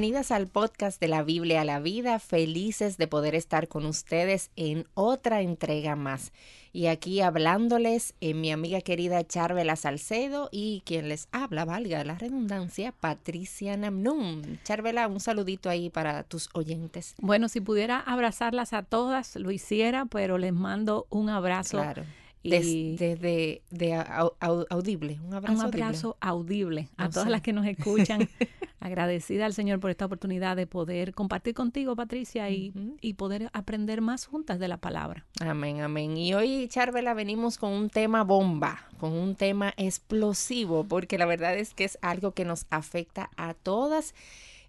Bienvenidas 0.00 0.30
al 0.30 0.46
podcast 0.46 0.98
de 0.98 1.08
la 1.08 1.22
Biblia 1.22 1.60
a 1.60 1.64
la 1.66 1.78
vida, 1.78 2.18
felices 2.20 2.96
de 2.96 3.06
poder 3.06 3.34
estar 3.34 3.68
con 3.68 3.84
ustedes 3.84 4.50
en 4.56 4.86
otra 4.94 5.42
entrega 5.42 5.94
más. 5.94 6.32
Y 6.72 6.86
aquí 6.86 7.20
hablándoles 7.20 8.14
en 8.22 8.30
eh, 8.30 8.40
mi 8.40 8.50
amiga 8.50 8.80
querida 8.80 9.22
Charvela 9.26 9.76
Salcedo 9.76 10.48
y 10.50 10.82
quien 10.86 11.10
les 11.10 11.28
habla, 11.32 11.66
valga 11.66 12.02
la 12.02 12.14
redundancia, 12.14 12.92
Patricia 12.92 13.76
Namnum. 13.76 14.40
Charvela, 14.64 15.06
un 15.06 15.20
saludito 15.20 15.68
ahí 15.68 15.90
para 15.90 16.22
tus 16.22 16.48
oyentes. 16.54 17.14
Bueno, 17.18 17.50
si 17.50 17.60
pudiera 17.60 18.00
abrazarlas 18.00 18.72
a 18.72 18.82
todas, 18.82 19.36
lo 19.36 19.50
hiciera, 19.50 20.06
pero 20.06 20.38
les 20.38 20.54
mando 20.54 21.08
un 21.10 21.28
abrazo. 21.28 21.76
Claro 21.76 22.04
desde 22.42 23.62
de, 23.70 23.94
audible, 24.70 25.20
un 25.22 25.34
abrazo, 25.34 25.58
un 25.58 25.60
abrazo 25.60 26.16
audible, 26.20 26.88
a 26.96 27.10
todas 27.10 27.28
las 27.28 27.42
que 27.42 27.52
nos 27.52 27.66
escuchan. 27.66 28.28
agradecida 28.80 29.46
al 29.46 29.52
Señor 29.52 29.78
por 29.78 29.90
esta 29.90 30.06
oportunidad 30.06 30.56
de 30.56 30.66
poder 30.66 31.14
compartir 31.14 31.54
contigo, 31.54 31.94
Patricia, 31.94 32.50
y, 32.50 32.72
y, 33.00 33.14
poder 33.14 33.50
aprender 33.52 34.00
más 34.00 34.26
juntas 34.26 34.58
de 34.58 34.68
la 34.68 34.78
palabra. 34.78 35.26
Amén, 35.40 35.80
amén. 35.82 36.16
Y 36.16 36.34
hoy, 36.34 36.66
Charvela, 36.68 37.14
venimos 37.14 37.58
con 37.58 37.72
un 37.72 37.90
tema 37.90 38.24
bomba, 38.24 38.88
con 38.98 39.12
un 39.12 39.36
tema 39.36 39.74
explosivo, 39.76 40.84
porque 40.84 41.18
la 41.18 41.26
verdad 41.26 41.56
es 41.56 41.74
que 41.74 41.84
es 41.84 41.98
algo 42.00 42.32
que 42.32 42.44
nos 42.44 42.66
afecta 42.70 43.30
a 43.36 43.54
todas 43.54 44.14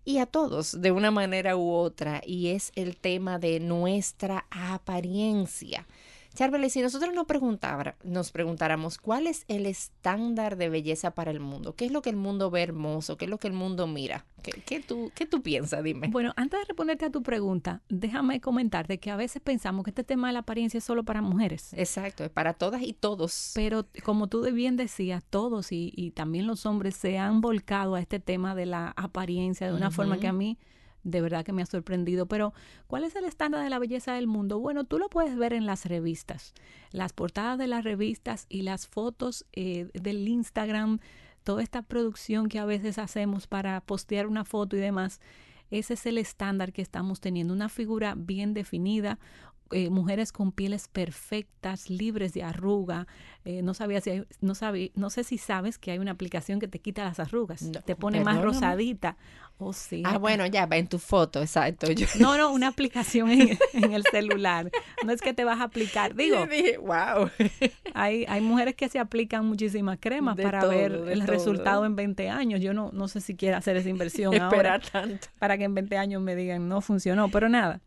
y 0.04 0.18
a 0.18 0.26
todos 0.26 0.82
de 0.82 0.92
una 0.92 1.12
manera 1.12 1.56
u 1.56 1.72
otra, 1.72 2.22
y 2.26 2.50
es 2.50 2.72
el 2.76 2.98
tema 2.98 3.40
de 3.40 3.60
nuestra 3.60 4.46
apariencia. 4.50 5.86
Charvele, 6.34 6.70
si 6.70 6.82
nosotros 6.82 7.14
nos, 7.14 7.26
nos 8.04 8.32
preguntáramos 8.32 8.98
cuál 8.98 9.28
es 9.28 9.44
el 9.50 9.66
estándar 9.66 10.56
de 10.56 10.70
belleza 10.70 11.12
para 11.12 11.30
el 11.32 11.40
mundo, 11.40 11.76
qué 11.76 11.86
es 11.86 11.92
lo 11.92 12.02
que 12.02 12.10
el 12.10 12.16
mundo 12.16 12.50
ve 12.50 12.64
hermoso, 12.64 13.18
qué 13.18 13.26
es 13.26 13.32
lo 13.32 13.38
que 13.38 13.48
el 13.48 13.54
mundo 13.54 13.86
mira, 13.86 14.26
¿qué, 14.42 14.80
tú, 14.80 15.12
qué 15.14 15.26
tú 15.26 15.42
piensas? 15.42 15.84
Dime. 15.84 16.08
Bueno, 16.08 16.32
antes 16.38 16.60
de 16.60 16.66
responderte 16.66 17.06
a 17.06 17.12
tu 17.12 17.22
pregunta, 17.22 17.82
déjame 17.90 18.40
comentarte 18.40 18.98
que 19.00 19.12
a 19.12 19.18
veces 19.18 19.42
pensamos 19.42 19.84
que 19.84 19.92
este 19.92 20.06
tema 20.06 20.28
de 20.28 20.34
la 20.34 20.40
apariencia 20.40 20.78
es 20.78 20.84
solo 20.84 21.04
para 21.04 21.22
mujeres. 21.22 21.74
Exacto, 21.74 22.24
es 22.24 22.30
para 22.30 22.54
todas 22.54 22.82
y 22.82 22.94
todos. 22.94 23.52
Pero 23.54 23.86
como 24.04 24.28
tú 24.28 24.42
bien 24.52 24.78
decías, 24.78 25.24
todos 25.30 25.72
y, 25.72 25.92
y 25.96 26.12
también 26.12 26.48
los 26.48 26.66
hombres 26.66 26.96
se 26.96 27.18
han 27.18 27.42
volcado 27.42 27.96
a 27.96 28.00
este 28.00 28.20
tema 28.20 28.56
de 28.56 28.66
la 28.66 28.94
apariencia 28.96 29.68
de 29.68 29.74
una 29.74 29.92
forma 29.92 30.18
que 30.18 30.28
a 30.28 30.34
mí 30.34 30.58
de 31.04 31.22
verdad 31.22 31.46
que 31.46 31.54
me 31.54 31.62
ha 31.62 31.66
sorprendido. 31.66 32.26
Pero, 32.26 32.54
¿cuál 32.88 33.04
es 33.04 33.16
el 33.16 33.26
estándar 33.26 33.64
de 33.64 33.70
la 33.70 33.80
belleza 33.80 34.14
del 34.14 34.28
mundo? 34.28 34.60
Bueno, 34.60 34.84
tú 34.84 35.00
lo 35.00 35.10
puedes 35.10 35.38
ver 35.38 35.54
en 35.54 35.66
las 35.66 35.86
revistas, 35.86 36.54
las 36.92 37.14
portadas 37.14 37.58
de 37.58 37.68
las 37.68 37.84
revistas 37.84 38.46
y 38.50 38.64
las 38.64 38.88
fotos 38.88 39.46
eh, 39.54 39.90
del 39.94 40.28
Instagram, 40.28 41.00
toda 41.44 41.64
esta 41.64 41.82
producción 41.82 42.50
que 42.50 42.60
a 42.60 42.66
veces 42.66 42.98
hacemos 42.98 43.48
para 43.48 43.82
postear 43.82 44.28
una 44.28 44.46
foto 44.46 44.78
y 44.78 44.80
demás. 44.80 45.20
Ese 45.72 45.94
es 45.94 46.06
el 46.06 46.18
estándar 46.18 46.74
que 46.74 46.82
estamos 46.82 47.22
teniendo, 47.22 47.54
una 47.54 47.70
figura 47.70 48.14
bien 48.18 48.54
definida, 48.54 49.20
eh, 49.72 49.90
mujeres 49.90 50.32
con 50.32 50.52
pieles 50.52 50.88
perfectas, 50.88 51.90
libres 51.90 52.34
de 52.34 52.44
arruga. 52.44 53.08
Eh, 53.46 53.62
no 53.62 53.74
sabía 53.74 54.02
si 54.02 54.24
no 54.42 54.56
sabía, 54.56 54.90
no 54.96 55.10
sé 55.10 55.24
si 55.24 55.38
sabes 55.38 55.78
que 55.78 55.92
hay 55.92 56.00
una 56.00 56.12
aplicación 56.12 56.60
que 56.60 56.68
te 56.68 56.80
quita 56.80 57.04
las 57.04 57.20
arrugas, 57.20 57.72
te 57.86 57.96
pone 57.96 58.24
más 58.24 58.42
rosadita. 58.42 59.18
Oh, 59.64 59.74
sí. 59.74 60.02
Ah, 60.06 60.18
bueno, 60.18 60.48
ya, 60.48 60.66
va 60.66 60.78
en 60.78 60.88
tu 60.88 60.98
foto, 60.98 61.40
exacto. 61.40 61.86
No, 62.20 62.36
no, 62.36 62.52
una 62.52 62.68
aplicación 62.68 63.30
en, 63.30 63.94
el 63.94 64.04
celular. 64.10 64.72
No 65.06 65.12
es 65.12 65.22
que 65.22 65.36
te 65.36 65.44
vas 65.44 65.60
a 65.60 65.66
aplicar. 65.66 66.16
Digo, 66.16 66.38
wow. 66.82 67.30
Hay, 67.94 68.26
hay 68.28 68.42
mujeres 68.42 68.74
que 68.74 68.90
se 68.90 68.98
aplican 68.98 69.46
muchísimas 69.46 70.00
cremas 70.00 70.36
para 70.36 70.66
ver 70.66 70.94
el 71.10 71.28
resultado 71.28 71.86
en 71.86 71.96
20 71.96 72.30
años. 72.30 72.60
Yo 72.60 72.74
no, 72.74 72.90
no 72.92 73.08
sé 73.08 73.22
si 73.22 73.36
quiero 73.36 73.58
hacer 73.58 73.78
esa 73.78 73.90
inversión 73.90 74.34
Esperar 74.34 74.82
tanto. 74.82 75.28
Para 75.38 75.58
que 75.58 75.66
en 75.66 75.76
20 75.76 75.96
años 75.98 76.22
me 76.24 76.36
digan, 76.36 76.68
no 76.68 76.82
funcionó, 76.82 77.30
pero 77.30 77.48
nada 77.48 77.82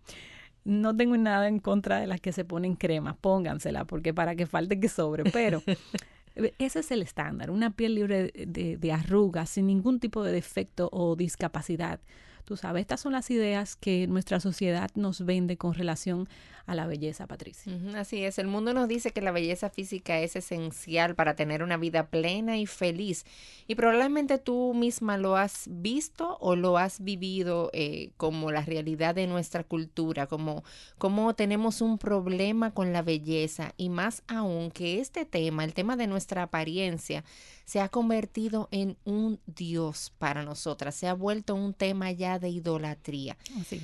no 0.64 0.96
tengo 0.96 1.16
nada 1.16 1.48
en 1.48 1.58
contra 1.58 1.98
de 2.00 2.06
las 2.06 2.20
que 2.20 2.32
se 2.32 2.44
ponen 2.44 2.74
crema, 2.74 3.14
póngansela, 3.14 3.84
porque 3.84 4.14
para 4.14 4.34
que 4.34 4.46
falte 4.46 4.80
que 4.80 4.88
sobre, 4.88 5.30
pero 5.30 5.62
ese 6.58 6.80
es 6.80 6.90
el 6.90 7.02
estándar, 7.02 7.50
una 7.50 7.70
piel 7.70 7.94
libre 7.94 8.32
de, 8.34 8.76
de 8.76 8.92
arrugas, 8.92 9.50
sin 9.50 9.66
ningún 9.66 10.00
tipo 10.00 10.22
de 10.22 10.32
defecto 10.32 10.88
o 10.92 11.16
discapacidad. 11.16 12.00
Tú 12.44 12.56
sabes, 12.56 12.82
estas 12.82 13.00
son 13.00 13.12
las 13.12 13.30
ideas 13.30 13.74
que 13.76 14.06
nuestra 14.06 14.38
sociedad 14.38 14.90
nos 14.94 15.24
vende 15.24 15.56
con 15.56 15.72
relación 15.74 16.28
a 16.66 16.74
la 16.74 16.86
belleza, 16.86 17.26
Patricia. 17.26 17.72
así 17.96 18.24
es, 18.24 18.38
el 18.38 18.46
mundo 18.46 18.72
nos 18.72 18.88
dice 18.88 19.10
que 19.10 19.20
la 19.20 19.32
belleza 19.32 19.70
física 19.70 20.20
es 20.20 20.34
esencial 20.36 21.14
para 21.14 21.36
tener 21.36 21.62
una 21.62 21.76
vida 21.76 22.06
plena 22.06 22.56
y 22.56 22.66
feliz. 22.66 23.24
Y 23.66 23.74
probablemente 23.74 24.38
tú 24.38 24.72
misma 24.74 25.18
lo 25.18 25.36
has 25.36 25.68
visto 25.70 26.38
o 26.40 26.56
lo 26.56 26.78
has 26.78 27.02
vivido 27.02 27.70
eh, 27.72 28.10
como 28.16 28.50
la 28.50 28.62
realidad 28.62 29.14
de 29.14 29.26
nuestra 29.26 29.64
cultura, 29.64 30.26
como, 30.26 30.64
como 30.98 31.34
tenemos 31.34 31.80
un 31.80 31.98
problema 31.98 32.72
con 32.72 32.92
la 32.92 33.02
belleza 33.02 33.74
y 33.76 33.90
más 33.90 34.22
aún 34.26 34.70
que 34.70 35.00
este 35.00 35.24
tema, 35.24 35.64
el 35.64 35.74
tema 35.74 35.96
de 35.96 36.06
nuestra 36.06 36.44
apariencia, 36.44 37.24
se 37.64 37.80
ha 37.80 37.88
convertido 37.88 38.68
en 38.70 38.96
un 39.04 39.40
Dios 39.46 40.12
para 40.18 40.44
nosotras, 40.44 40.94
se 40.94 41.08
ha 41.08 41.14
vuelto 41.14 41.54
un 41.54 41.72
tema 41.72 42.12
ya 42.12 42.38
de 42.38 42.50
idolatría. 42.50 43.36
Así 43.58 43.80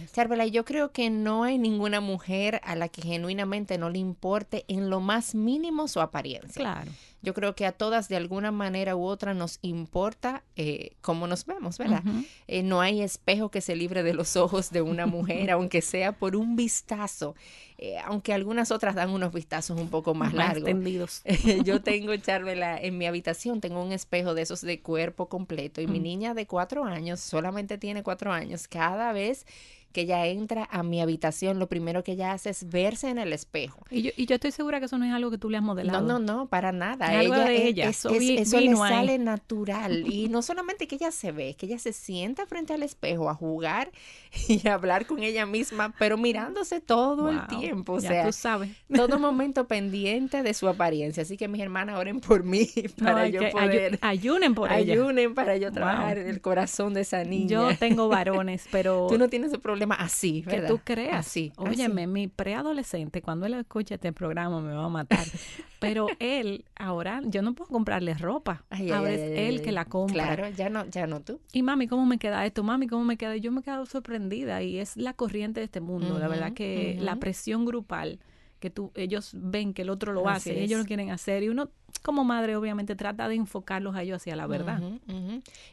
y 0.46 0.50
yo 0.50 0.64
creo 0.64 0.92
que 0.92 1.10
no 1.10 1.44
hay 1.44 1.58
ninguna 1.58 2.00
mujer 2.00 2.60
a 2.70 2.76
la 2.76 2.88
que 2.88 3.02
genuinamente 3.02 3.78
no 3.78 3.90
le 3.90 3.98
importe 3.98 4.64
en 4.68 4.90
lo 4.90 5.00
más 5.00 5.34
mínimo 5.34 5.88
su 5.88 6.00
apariencia. 6.00 6.62
Claro. 6.62 6.92
Yo 7.20 7.34
creo 7.34 7.56
que 7.56 7.66
a 7.66 7.72
todas 7.72 8.08
de 8.08 8.16
alguna 8.16 8.52
manera 8.52 8.94
u 8.94 9.04
otra 9.04 9.34
nos 9.34 9.58
importa 9.60 10.44
eh, 10.54 10.92
cómo 11.00 11.26
nos 11.26 11.44
vemos, 11.44 11.78
¿verdad? 11.78 12.02
Eh, 12.46 12.62
no 12.62 12.80
hay 12.80 13.02
espejo 13.02 13.50
que 13.50 13.60
se 13.60 13.74
libre 13.74 14.04
de 14.04 14.14
los 14.14 14.36
ojos 14.36 14.70
de 14.70 14.82
una 14.82 15.06
mujer, 15.06 15.50
aunque 15.50 15.82
sea 15.82 16.12
por 16.12 16.36
un 16.36 16.54
vistazo. 16.54 17.34
Eh, 17.76 17.98
aunque 18.04 18.32
algunas 18.32 18.70
otras 18.70 18.94
dan 18.94 19.10
unos 19.10 19.32
vistazos 19.32 19.78
un 19.80 19.88
poco 19.88 20.14
más, 20.14 20.32
largos. 20.32 20.68
Extendidos. 20.68 21.22
yo 21.64 21.82
tengo, 21.82 22.16
Charvela, 22.16 22.78
en 22.78 22.98
mi 22.98 23.06
habitación 23.06 23.60
tengo 23.60 23.82
un 23.82 23.90
espejo 23.90 24.34
de 24.34 24.42
esos 24.42 24.60
de 24.60 24.80
cuerpo 24.80 25.28
completo 25.28 25.80
y 25.80 25.88
mi 25.88 25.98
mm. 25.98 26.02
niña 26.02 26.34
de 26.34 26.46
cuatro 26.46 26.84
años, 26.84 27.18
solamente 27.18 27.78
tiene 27.78 28.04
cuatro 28.04 28.32
años, 28.32 28.68
cada 28.68 29.12
vez 29.12 29.44
que 29.92 30.02
ella 30.02 30.26
entra 30.26 30.68
a 30.70 30.82
mi 30.82 31.00
habitación, 31.00 31.58
lo 31.58 31.68
primero 31.68 32.04
que 32.04 32.12
ella 32.12 32.32
hace 32.32 32.50
es 32.50 32.68
verse 32.68 33.08
en 33.08 33.18
el 33.18 33.32
espejo. 33.32 33.84
Y 33.90 34.02
yo, 34.02 34.10
y 34.16 34.26
yo 34.26 34.36
estoy 34.36 34.52
segura 34.52 34.78
que 34.78 34.86
eso 34.86 34.98
no 34.98 35.04
es 35.04 35.12
algo 35.12 35.30
que 35.30 35.38
tú 35.38 35.50
le 35.50 35.56
has 35.56 35.62
modelado. 35.62 36.00
No, 36.00 36.18
no, 36.18 36.34
no, 36.34 36.46
para 36.46 36.72
nada. 36.72 37.20
Es 37.20 37.26
ella, 37.26 37.44
de 37.44 37.66
ella. 37.66 37.88
eso, 37.88 38.10
le 38.10 38.44
sale 38.44 39.18
natural. 39.18 40.06
Y 40.06 40.28
no 40.28 40.42
solamente 40.42 40.86
que 40.86 40.94
ella 40.94 41.10
se 41.10 41.32
ve, 41.32 41.50
es 41.50 41.56
que 41.56 41.66
ella 41.66 41.78
se 41.78 41.92
sienta 41.92 42.46
frente 42.46 42.72
al 42.72 42.82
espejo 42.82 43.28
a 43.28 43.34
jugar 43.34 43.90
y 44.48 44.66
a 44.68 44.74
hablar 44.74 45.06
con 45.06 45.22
ella 45.22 45.46
misma, 45.46 45.94
pero 45.98 46.16
mirándose 46.16 46.80
todo 46.80 47.28
el 47.28 47.46
tiempo. 47.48 47.94
O 47.94 48.00
sea, 48.00 48.26
tú 48.26 48.32
sabes. 48.32 48.70
todo 48.94 49.18
momento 49.18 49.66
pendiente 49.66 50.42
de 50.42 50.54
su 50.54 50.68
apariencia. 50.68 51.22
Así 51.22 51.36
que 51.36 51.48
mis 51.48 51.60
hermanas 51.60 51.98
oren 51.98 52.20
por 52.20 52.44
mí 52.44 52.68
para 53.02 53.28
yo 53.28 53.50
poder. 53.50 53.98
ayunen 54.02 54.54
por 54.54 54.72
ella. 54.72 54.92
Ayunen 54.92 55.34
para 55.34 55.56
yo 55.56 55.72
trabajar 55.72 56.18
en 56.18 56.28
el 56.28 56.40
corazón 56.40 56.94
de 56.94 57.00
esa 57.00 57.24
niña. 57.24 57.48
Yo 57.48 57.78
tengo 57.78 58.08
varones, 58.08 58.66
pero. 58.70 59.08
Tú 59.08 59.18
no 59.18 59.28
tienes 59.28 59.48
ese 59.48 59.58
problema 59.58 59.79
así, 59.98 60.42
¿verdad? 60.42 60.62
Que 60.62 60.68
tú 60.68 60.80
creas. 60.84 61.26
Así. 61.26 61.52
Óyeme, 61.56 62.06
mi 62.06 62.28
preadolescente, 62.28 63.22
cuando 63.22 63.46
él 63.46 63.54
escuche 63.54 63.94
este 63.94 64.12
programa 64.12 64.60
me 64.60 64.72
va 64.72 64.84
a 64.84 64.88
matar. 64.88 65.26
Pero 65.80 66.08
él, 66.18 66.64
ahora, 66.76 67.22
yo 67.24 67.42
no 67.42 67.54
puedo 67.54 67.70
comprarle 67.70 68.14
ropa. 68.14 68.64
ahora 68.70 69.12
es 69.12 69.38
él 69.38 69.62
que 69.62 69.72
la 69.72 69.86
compra. 69.86 70.34
Claro, 70.34 70.48
ya 70.50 70.68
no, 70.68 70.86
ya 70.86 71.06
no 71.06 71.20
tú. 71.20 71.40
Y 71.52 71.62
mami, 71.62 71.88
¿cómo 71.88 72.04
me 72.04 72.18
queda 72.18 72.44
esto? 72.44 72.62
Mami, 72.62 72.86
¿cómo 72.86 73.04
me 73.04 73.16
queda? 73.16 73.36
Yo 73.36 73.50
me 73.50 73.60
he 73.60 73.62
quedado 73.62 73.86
sorprendida 73.86 74.62
y 74.62 74.78
es 74.78 74.96
la 74.96 75.14
corriente 75.14 75.60
de 75.60 75.64
este 75.64 75.80
mundo. 75.80 76.18
la 76.18 76.28
verdad 76.28 76.52
que 76.52 76.96
la 77.00 77.16
presión 77.16 77.64
grupal 77.64 78.20
que 78.60 78.70
tú, 78.70 78.92
ellos 78.94 79.32
ven 79.34 79.72
que 79.72 79.82
el 79.82 79.90
otro 79.90 80.12
lo 80.12 80.28
hace, 80.28 80.62
ellos 80.62 80.78
lo 80.78 80.86
quieren 80.86 81.10
hacer 81.10 81.42
y 81.42 81.48
uno 81.48 81.70
como 82.02 82.24
madre 82.24 82.56
obviamente 82.56 82.94
trata 82.94 83.26
de 83.26 83.34
enfocarlos 83.34 83.96
a 83.96 84.02
ellos 84.02 84.16
hacia 84.16 84.36
la 84.36 84.46
verdad. 84.46 84.80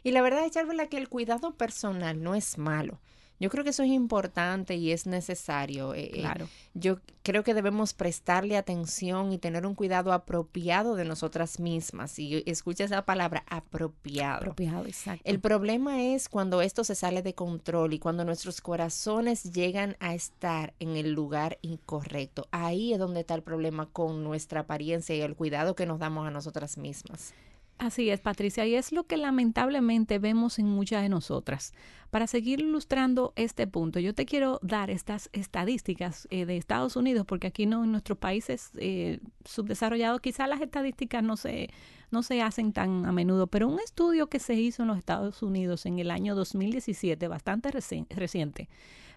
Y 0.02 0.10
la 0.10 0.22
verdad 0.22 0.44
es, 0.44 0.52
que 0.88 0.96
el 0.96 1.08
cuidado 1.08 1.52
personal 1.52 2.22
no 2.22 2.34
es 2.34 2.58
malo. 2.58 2.98
Yo 3.40 3.50
creo 3.50 3.62
que 3.62 3.70
eso 3.70 3.82
es 3.82 3.90
importante 3.90 4.74
y 4.74 4.90
es 4.92 5.06
necesario. 5.06 5.94
Eh, 5.94 6.10
eh, 6.12 6.20
claro. 6.20 6.48
yo 6.74 6.98
creo 7.22 7.44
que 7.44 7.54
debemos 7.54 7.94
prestarle 7.94 8.56
atención 8.56 9.32
y 9.32 9.38
tener 9.38 9.66
un 9.66 9.74
cuidado 9.74 10.12
apropiado 10.12 10.96
de 10.96 11.04
nosotras 11.04 11.60
mismas. 11.60 12.18
Y 12.18 12.42
escucha 12.46 12.84
esa 12.84 13.04
palabra, 13.04 13.44
apropiado. 13.48 14.38
Apropiado, 14.38 14.86
exacto. 14.86 15.22
El 15.24 15.40
problema 15.40 16.02
es 16.02 16.28
cuando 16.28 16.62
esto 16.62 16.84
se 16.84 16.94
sale 16.94 17.22
de 17.22 17.34
control 17.34 17.92
y 17.92 17.98
cuando 17.98 18.24
nuestros 18.24 18.60
corazones 18.60 19.52
llegan 19.52 19.96
a 20.00 20.14
estar 20.14 20.74
en 20.80 20.96
el 20.96 21.12
lugar 21.12 21.58
incorrecto. 21.62 22.48
Ahí 22.50 22.92
es 22.92 22.98
donde 22.98 23.20
está 23.20 23.34
el 23.34 23.42
problema 23.42 23.86
con 23.86 24.24
nuestra 24.24 24.60
apariencia 24.60 25.14
y 25.14 25.20
el 25.20 25.36
cuidado 25.36 25.76
que 25.76 25.86
nos 25.86 25.98
damos 25.98 26.26
a 26.26 26.30
nosotras 26.30 26.76
mismas. 26.76 27.34
Así 27.78 28.10
es, 28.10 28.18
Patricia, 28.18 28.66
y 28.66 28.74
es 28.74 28.90
lo 28.90 29.04
que 29.04 29.16
lamentablemente 29.16 30.18
vemos 30.18 30.58
en 30.58 30.66
muchas 30.66 31.00
de 31.02 31.08
nosotras. 31.08 31.72
Para 32.10 32.26
seguir 32.26 32.58
ilustrando 32.60 33.32
este 33.36 33.68
punto, 33.68 34.00
yo 34.00 34.14
te 34.14 34.26
quiero 34.26 34.58
dar 34.62 34.90
estas 34.90 35.30
estadísticas 35.32 36.26
eh, 36.30 36.44
de 36.44 36.56
Estados 36.56 36.96
Unidos, 36.96 37.24
porque 37.24 37.46
aquí 37.46 37.66
no 37.66 37.84
en 37.84 37.92
nuestros 37.92 38.18
países 38.18 38.72
eh, 38.78 39.20
subdesarrollados 39.44 40.20
quizás 40.20 40.48
las 40.48 40.60
estadísticas 40.60 41.22
no 41.22 41.36
se 41.36 41.70
no 42.10 42.22
se 42.22 42.40
hacen 42.40 42.72
tan 42.72 43.04
a 43.06 43.12
menudo, 43.12 43.46
pero 43.46 43.68
un 43.68 43.78
estudio 43.80 44.28
que 44.28 44.38
se 44.38 44.54
hizo 44.54 44.82
en 44.82 44.88
los 44.88 44.98
Estados 44.98 45.42
Unidos 45.42 45.84
en 45.86 45.98
el 45.98 46.10
año 46.10 46.34
2017, 46.34 47.28
bastante 47.28 47.70
reciente, 47.70 48.68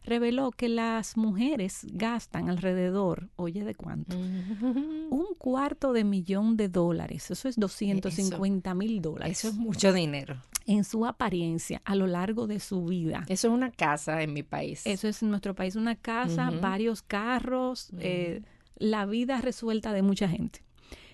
reveló 0.04 0.52
que 0.52 0.70
las 0.70 1.18
mujeres 1.18 1.86
gastan 1.92 2.50
alrededor, 2.50 3.30
oye, 3.36 3.64
¿de 3.64 3.76
cuánto? 3.76 4.18
Un 4.18 5.28
cuarto 5.38 5.94
de 5.94 6.04
millón 6.04 6.58
de 6.58 6.70
dólares, 6.70 7.30
eso 7.32 7.48
es 7.48 7.56
250 7.58 8.74
mil 8.74 9.02
dólares. 9.02 9.40
Eso 9.40 9.50
es 9.50 9.56
mucho 9.56 9.94
dinero. 9.94 10.42
En 10.66 10.84
su 10.84 11.06
apariencia 11.06 11.82
a 11.86 11.96
lo 11.96 12.08
largo 12.08 12.48
de 12.48 12.60
su 12.60 12.86
vida. 12.86 13.26
Eso 13.28 13.48
es 13.48 13.54
una 13.54 13.72
casa 13.72 14.22
en 14.22 14.34
mi 14.34 14.44
país. 14.44 14.86
Eso 14.86 15.08
es 15.08 15.22
en 15.24 15.30
nuestro 15.30 15.56
país, 15.56 15.76
una 15.76 15.96
casa, 15.96 16.52
varios 16.52 17.02
carros, 17.02 17.90
eh, 18.00 18.42
la 18.78 19.06
vida 19.06 19.42
resuelta 19.42 19.94
de 19.94 20.02
mucha 20.02 20.28
gente. 20.28 20.64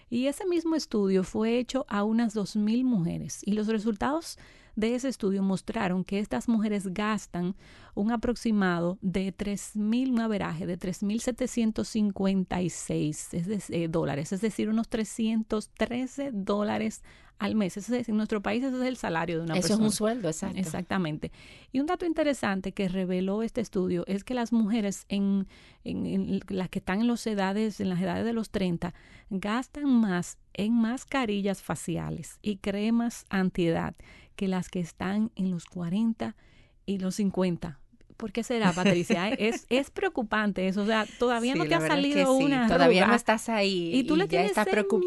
Y 0.10 0.28
ese 0.28 0.45
mismo 0.45 0.75
estudio 0.75 1.24
fue 1.24 1.57
hecho 1.60 1.86
a 1.90 2.04
unas 2.04 2.36
2.000 2.36 2.83
mujeres 2.86 3.42
y 3.44 3.54
los 3.54 3.68
resultados 3.68 4.38
de 4.78 4.96
ese 4.96 5.10
estudio 5.10 5.44
mostraron 5.44 6.06
que 6.06 6.20
estas 6.20 6.48
mujeres 6.48 6.94
gastan 6.94 7.56
un 7.96 8.12
aproximado 8.12 9.00
de 9.02 9.36
3.000, 9.36 10.12
un 10.12 10.22
averaje 10.22 10.68
de 10.68 10.78
3.756 10.78 13.34
es 13.34 13.70
eh, 13.72 13.88
dólares, 13.90 14.32
es 14.32 14.42
decir, 14.42 14.70
unos 14.70 14.88
313 14.88 16.30
dólares 16.32 17.02
al 17.40 17.56
mes. 17.56 17.90
en 17.90 18.18
nuestro 18.18 18.42
país 18.42 18.64
ese 18.64 18.78
es 18.78 18.84
el 18.84 18.98
salario 18.98 19.38
de 19.38 19.46
una 19.46 19.54
persona. 19.56 19.74
Eso 19.74 19.84
es 19.84 19.88
un 19.88 19.92
sueldo, 19.92 20.28
exacto. 20.28 20.60
Exactamente. 20.60 21.32
Y 21.72 21.80
un 21.80 21.88
dato 21.88 22.06
interesante 22.06 22.72
que 22.72 22.88
reveló 22.88 23.42
este 23.42 23.62
estudio 23.62 24.04
es 24.08 24.24
que 24.24 24.36
las 24.36 24.52
mujeres 24.52 25.06
en, 25.10 25.48
en, 25.84 26.40
las 26.50 26.70
que 26.70 26.80
están 26.80 27.02
en, 27.02 27.08
los 27.08 27.26
edades, 27.26 27.80
en 27.80 27.90
las 27.90 28.02
edades 28.02 28.26
de 28.26 28.34
los 28.34 28.52
30 28.52 28.94
gastan 29.32 29.86
más 29.86 30.38
en 30.54 30.74
mascarillas 30.74 31.62
faciales 31.62 32.40
y 32.42 32.58
cremas 32.58 33.26
antiedad 33.30 33.96
que 34.38 34.48
las 34.48 34.69
que 34.69 34.80
están 34.80 35.31
en 35.36 35.51
los 35.51 35.66
40 35.66 36.38
y 36.86 37.00
los 37.00 37.16
50. 37.16 37.80
¿Por 38.16 38.31
qué 38.31 38.44
será, 38.44 38.72
Patricia? 38.72 39.28
es, 39.38 39.66
es 39.69 39.92
preocupante 39.92 40.68
eso. 40.68 40.84
O 40.84 40.86
sea, 40.86 41.06
todavía 41.19 41.56
no 41.56 41.66
te 41.66 41.75
ha 41.75 41.81
salido 41.81 42.34
una 42.34 42.68
Todavía 42.68 43.06
no 43.06 43.13
estás 43.13 43.50
ahí. 43.50 43.92
Y 43.94 44.06
tú 44.06 44.16
le 44.16 44.28
tienes 44.28 44.54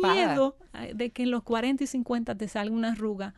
miedo 0.03 0.57
de 0.95 1.11
que 1.11 1.23
en 1.23 1.31
los 1.31 1.43
40 1.43 1.85
y 1.85 1.87
50 1.87 2.35
te 2.35 2.49
salga 2.49 2.75
una 2.75 2.93
arruga. 2.93 3.35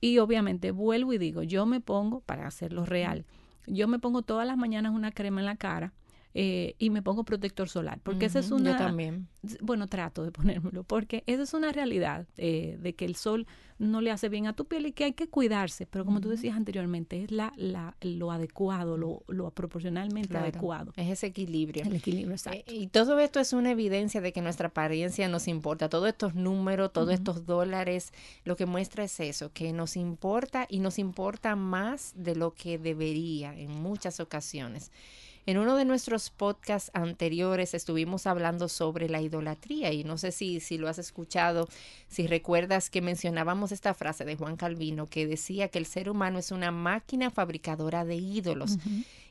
Y 0.00 0.18
obviamente, 0.18 0.72
vuelvo 0.72 1.12
y 1.12 1.18
digo, 1.18 1.44
yo 1.44 1.64
me 1.64 1.80
pongo, 1.80 2.20
para 2.22 2.48
hacerlo 2.48 2.84
real, 2.84 3.24
yo 3.68 3.86
me 3.86 4.00
pongo 4.00 4.22
todas 4.22 4.46
las 4.46 4.56
mañanas 4.56 4.92
una 4.92 5.12
crema 5.12 5.40
en 5.40 5.46
la 5.46 5.54
cara 5.54 5.92
eh, 6.34 6.74
y 6.78 6.90
me 6.90 7.02
pongo 7.02 7.24
protector 7.24 7.68
solar, 7.68 8.00
porque 8.02 8.26
esa 8.26 8.38
es 8.38 8.50
una... 8.50 8.72
Yo 8.72 8.78
también. 8.78 9.28
Bueno, 9.60 9.86
trato 9.86 10.24
de 10.24 10.30
ponérmelo, 10.30 10.84
porque 10.84 11.24
esa 11.26 11.42
es 11.42 11.52
una 11.52 11.72
realidad 11.72 12.26
eh, 12.36 12.78
de 12.80 12.94
que 12.94 13.04
el 13.04 13.16
sol 13.16 13.46
no 13.78 14.00
le 14.00 14.12
hace 14.12 14.28
bien 14.28 14.46
a 14.46 14.52
tu 14.52 14.66
piel 14.66 14.86
y 14.86 14.92
que 14.92 15.04
hay 15.04 15.12
que 15.12 15.28
cuidarse, 15.28 15.86
pero 15.86 16.04
como 16.04 16.20
tú 16.20 16.28
decías 16.28 16.56
anteriormente, 16.56 17.24
es 17.24 17.32
la, 17.32 17.52
la, 17.56 17.96
lo 18.00 18.30
adecuado, 18.30 18.96
lo, 18.96 19.24
lo 19.26 19.50
proporcionalmente 19.50 20.36
adecuado. 20.36 20.92
Es 20.96 21.10
ese 21.10 21.26
equilibrio. 21.26 21.82
El 21.84 21.96
equilibrio, 21.96 22.32
exacto. 22.32 22.72
y 22.72 22.86
todo 22.86 23.18
esto 23.18 23.40
es 23.40 23.52
una 23.52 23.72
evidencia 23.72 24.20
de 24.20 24.32
que 24.32 24.40
nuestra 24.40 24.68
apariencia 24.68 25.28
nos 25.28 25.48
importa, 25.48 25.88
todos 25.88 26.08
estos 26.08 26.34
números, 26.34 26.92
todos 26.92 27.12
estos 27.12 27.44
dólares, 27.44 28.12
lo 28.44 28.56
que 28.56 28.66
muestra 28.66 29.04
es 29.04 29.18
eso, 29.18 29.52
que 29.52 29.72
nos 29.72 29.96
importa 29.96 30.66
y 30.68 30.78
nos 30.78 30.98
importa 30.98 31.56
más 31.56 32.12
de 32.16 32.36
lo 32.36 32.54
que 32.54 32.78
debería 32.78 33.58
en 33.58 33.70
muchas 33.70 34.20
ocasiones. 34.20 34.92
En 35.44 35.58
uno 35.58 35.76
de 35.76 35.84
nuestros 35.84 36.30
podcasts 36.30 36.90
anteriores 36.94 37.74
estuvimos 37.74 38.26
hablando 38.26 38.68
sobre 38.68 39.08
la 39.08 39.20
idolatría 39.20 39.92
y 39.92 40.04
no 40.04 40.16
sé 40.16 40.30
si, 40.30 40.60
si 40.60 40.78
lo 40.78 40.88
has 40.88 40.98
escuchado, 40.98 41.68
si 42.08 42.28
recuerdas 42.28 42.90
que 42.90 43.02
mencionábamos 43.02 43.72
esta 43.72 43.92
frase 43.92 44.24
de 44.24 44.36
Juan 44.36 44.56
Calvino 44.56 45.08
que 45.08 45.26
decía 45.26 45.68
que 45.68 45.78
el 45.78 45.86
ser 45.86 46.08
humano 46.08 46.38
es 46.38 46.52
una 46.52 46.70
máquina 46.70 47.30
fabricadora 47.30 48.04
de 48.04 48.16
ídolos. 48.16 48.78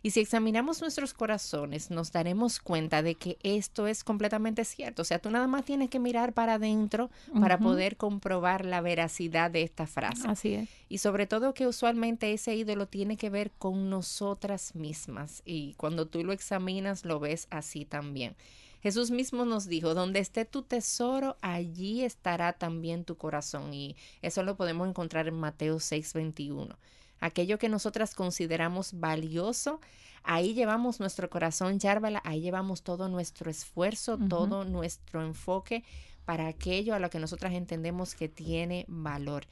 Y 0.03 0.11
si 0.11 0.19
examinamos 0.19 0.81
nuestros 0.81 1.13
corazones, 1.13 1.91
nos 1.91 2.11
daremos 2.11 2.59
cuenta 2.59 3.03
de 3.03 3.15
que 3.15 3.37
esto 3.43 3.85
es 3.85 4.03
completamente 4.03 4.65
cierto. 4.65 5.03
O 5.03 5.05
sea, 5.05 5.19
tú 5.19 5.29
nada 5.29 5.47
más 5.47 5.63
tienes 5.63 5.89
que 5.89 5.99
mirar 5.99 6.33
para 6.33 6.55
adentro 6.55 7.11
para 7.39 7.59
poder 7.59 7.97
comprobar 7.97 8.65
la 8.65 8.81
veracidad 8.81 9.51
de 9.51 9.61
esta 9.61 9.85
frase. 9.85 10.27
Así 10.27 10.53
es. 10.55 10.69
Y 10.89 10.97
sobre 10.97 11.27
todo 11.27 11.53
que 11.53 11.67
usualmente 11.67 12.33
ese 12.33 12.55
ídolo 12.55 12.87
tiene 12.87 13.15
que 13.15 13.29
ver 13.29 13.51
con 13.51 13.89
nosotras 13.89 14.73
mismas. 14.75 15.43
Y 15.45 15.75
cuando 15.75 16.07
tú 16.07 16.23
lo 16.23 16.33
examinas, 16.33 17.05
lo 17.05 17.19
ves 17.19 17.47
así 17.51 17.85
también. 17.85 18.35
Jesús 18.81 19.11
mismo 19.11 19.45
nos 19.45 19.67
dijo, 19.67 19.93
donde 19.93 20.19
esté 20.19 20.43
tu 20.43 20.63
tesoro, 20.63 21.37
allí 21.41 22.03
estará 22.03 22.53
también 22.53 23.05
tu 23.05 23.15
corazón. 23.15 23.71
Y 23.73 23.95
eso 24.23 24.41
lo 24.41 24.55
podemos 24.57 24.89
encontrar 24.89 25.27
en 25.27 25.35
Mateo 25.35 25.75
6:21 25.75 26.75
aquello 27.21 27.57
que 27.57 27.69
nosotras 27.69 28.13
consideramos 28.13 28.99
valioso, 28.99 29.79
ahí 30.23 30.53
llevamos 30.53 30.99
nuestro 30.99 31.29
corazón, 31.29 31.79
Yárvala, 31.79 32.21
ahí 32.25 32.41
llevamos 32.41 32.83
todo 32.83 33.07
nuestro 33.07 33.49
esfuerzo, 33.49 34.17
todo 34.17 34.65
nuestro 34.65 35.23
enfoque 35.23 35.83
para 36.25 36.47
aquello 36.47 36.93
a 36.93 36.99
lo 36.99 37.09
que 37.09 37.19
nosotras 37.19 37.53
entendemos 37.53 38.15
que 38.15 38.29
tiene 38.29 38.85
valor. 38.87 39.45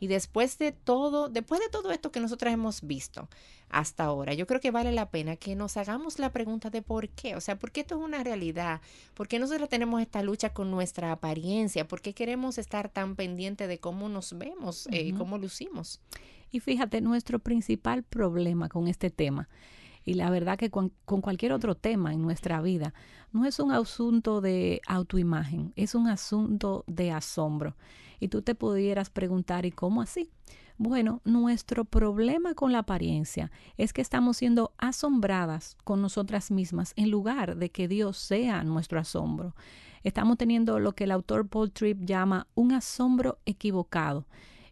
Y 0.00 0.06
después 0.06 0.58
de 0.58 0.72
todo, 0.72 1.28
después 1.28 1.60
de 1.60 1.68
todo 1.68 1.90
esto 1.90 2.10
que 2.10 2.20
nosotras 2.20 2.52
hemos 2.52 2.82
visto 2.82 3.28
hasta 3.70 4.04
ahora, 4.04 4.34
yo 4.34 4.46
creo 4.46 4.60
que 4.60 4.70
vale 4.70 4.92
la 4.92 5.10
pena 5.10 5.36
que 5.36 5.54
nos 5.54 5.76
hagamos 5.76 6.18
la 6.18 6.32
pregunta 6.32 6.70
de 6.70 6.82
por 6.82 7.08
qué, 7.08 7.36
o 7.36 7.40
sea, 7.40 7.58
¿por 7.58 7.70
qué 7.72 7.80
esto 7.80 7.96
es 7.96 8.02
una 8.02 8.22
realidad? 8.22 8.80
¿Por 9.14 9.28
qué 9.28 9.38
nosotros 9.38 9.68
tenemos 9.68 10.00
esta 10.00 10.22
lucha 10.22 10.52
con 10.52 10.70
nuestra 10.70 11.12
apariencia? 11.12 11.86
¿Por 11.86 12.00
qué 12.00 12.12
queremos 12.12 12.58
estar 12.58 12.88
tan 12.88 13.16
pendiente 13.16 13.66
de 13.66 13.78
cómo 13.78 14.08
nos 14.08 14.36
vemos, 14.36 14.88
eh, 14.90 15.14
cómo 15.16 15.38
lucimos? 15.38 16.00
Y 16.50 16.60
fíjate, 16.60 17.00
nuestro 17.00 17.38
principal 17.38 18.02
problema 18.04 18.68
con 18.68 18.86
este 18.86 19.10
tema, 19.10 19.48
y 20.04 20.14
la 20.14 20.30
verdad 20.30 20.58
que 20.58 20.70
con, 20.70 20.92
cualquier 21.04 21.52
otro 21.52 21.74
tema 21.74 22.12
en 22.12 22.22
nuestra 22.22 22.60
vida, 22.60 22.94
no 23.32 23.44
es 23.46 23.58
un 23.58 23.72
asunto 23.72 24.40
de 24.40 24.80
autoimagen, 24.86 25.72
es 25.76 25.94
un 25.94 26.08
asunto 26.08 26.84
de 26.86 27.10
asombro. 27.10 27.76
Y 28.20 28.28
tú 28.28 28.42
te 28.42 28.54
pudieras 28.54 29.10
preguntar, 29.10 29.66
¿y 29.66 29.72
cómo 29.72 30.02
así? 30.02 30.30
Bueno, 30.76 31.20
nuestro 31.24 31.84
problema 31.84 32.54
con 32.54 32.72
la 32.72 32.80
apariencia 32.80 33.50
es 33.76 33.92
que 33.92 34.02
estamos 34.02 34.36
siendo 34.36 34.72
asombradas 34.76 35.76
con 35.84 36.02
nosotras 36.02 36.50
mismas 36.50 36.92
en 36.96 37.10
lugar 37.10 37.56
de 37.56 37.70
que 37.70 37.86
Dios 37.86 38.18
sea 38.18 38.64
nuestro 38.64 38.98
asombro. 38.98 39.54
Estamos 40.02 40.36
teniendo 40.36 40.80
lo 40.80 40.92
que 40.92 41.04
el 41.04 41.12
autor 41.12 41.48
Paul 41.48 41.70
Tripp 41.70 42.04
llama 42.04 42.48
un 42.54 42.72
asombro 42.72 43.38
equivocado. 43.46 44.26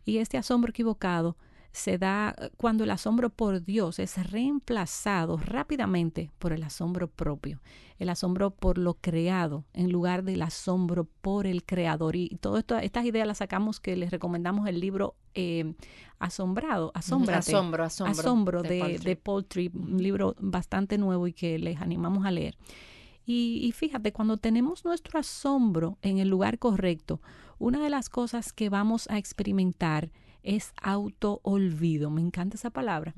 Y 0.05 0.19
este 0.19 0.37
asombro 0.39 0.71
equivocado 0.71 1.37
se 1.73 1.99
da 1.99 2.35
eh, 2.39 2.51
cuando 2.57 2.85
el 2.85 2.91
asombro 2.91 3.31
por 3.31 3.65
Dios 3.65 3.99
es 3.99 4.31
reemplazado 4.31 5.39
rápidamente 5.39 6.31
por 6.39 6.53
el 6.53 6.63
asombro 6.63 7.09
propio, 7.09 7.61
el 7.99 8.11
asombro 8.11 8.51
por 8.51 8.79
lo 8.79 8.95
creado 8.95 9.65
en 9.73 9.91
lugar 9.91 10.23
del 10.23 10.43
asombro 10.43 11.09
por 11.21 11.47
el 11.47 11.65
creador. 11.65 12.15
Y 12.17 12.37
todo 12.41 12.59
esto, 12.59 12.77
estas 12.79 13.07
ideas 13.07 13.27
las 13.27 13.39
sacamos 13.39 13.81
que 13.81 13.97
les 13.97 14.11
recomendamos 14.11 14.69
el 14.69 14.81
libro 14.81 15.17
eh, 15.35 15.75
Asombrado, 16.19 16.93
Asómbrate, 16.95 17.39
Asombro, 17.39 17.85
Asombro, 17.85 18.21
asombro 18.21 18.63
de, 18.63 18.99
de, 18.99 19.17
Paul 19.17 19.47
Tripp, 19.47 19.75
un 19.75 20.03
libro 20.03 20.37
bastante 20.39 20.99
nuevo 20.99 21.27
y 21.27 21.33
que 21.33 21.59
les 21.59 21.81
animamos 21.81 22.27
a 22.27 22.31
leer. 22.31 22.57
Y, 23.25 23.61
y, 23.63 23.73
fíjate, 23.73 24.13
cuando 24.13 24.37
tenemos 24.37 24.85
nuestro 24.85 25.19
asombro 25.19 25.97
en 26.03 26.19
el 26.19 26.29
lugar 26.29 26.59
correcto, 26.59 27.21
una 27.59 27.81
de 27.81 27.89
las 27.89 28.09
cosas 28.09 28.53
que 28.53 28.69
vamos 28.69 29.09
a 29.09 29.19
experimentar 29.19 30.11
es 30.43 30.73
auto 30.81 31.41
olvido. 31.43 32.11
Me 32.11 32.21
encanta 32.21 32.57
esa 32.57 32.71
palabra. 32.71 33.15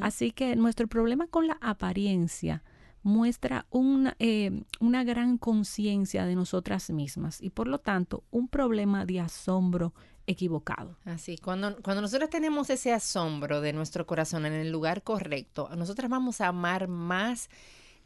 Así 0.00 0.30
que 0.32 0.56
nuestro 0.56 0.86
problema 0.88 1.26
con 1.26 1.46
la 1.46 1.58
apariencia 1.60 2.62
muestra 3.02 3.66
una, 3.70 4.14
eh, 4.18 4.62
una 4.78 5.04
gran 5.04 5.38
conciencia 5.38 6.26
de 6.26 6.34
nosotras 6.34 6.90
mismas 6.90 7.40
y 7.40 7.50
por 7.50 7.66
lo 7.66 7.78
tanto 7.78 8.24
un 8.30 8.48
problema 8.48 9.06
de 9.06 9.20
asombro 9.20 9.94
equivocado. 10.26 10.96
Así, 11.04 11.38
cuando, 11.38 11.76
cuando 11.82 12.02
nosotros 12.02 12.30
tenemos 12.30 12.70
ese 12.70 12.92
asombro 12.92 13.60
de 13.60 13.72
nuestro 13.72 14.06
corazón 14.06 14.46
en 14.46 14.52
el 14.52 14.70
lugar 14.70 15.02
correcto, 15.02 15.68
nosotras 15.76 16.10
vamos 16.10 16.40
a 16.40 16.48
amar 16.48 16.88
más 16.88 17.48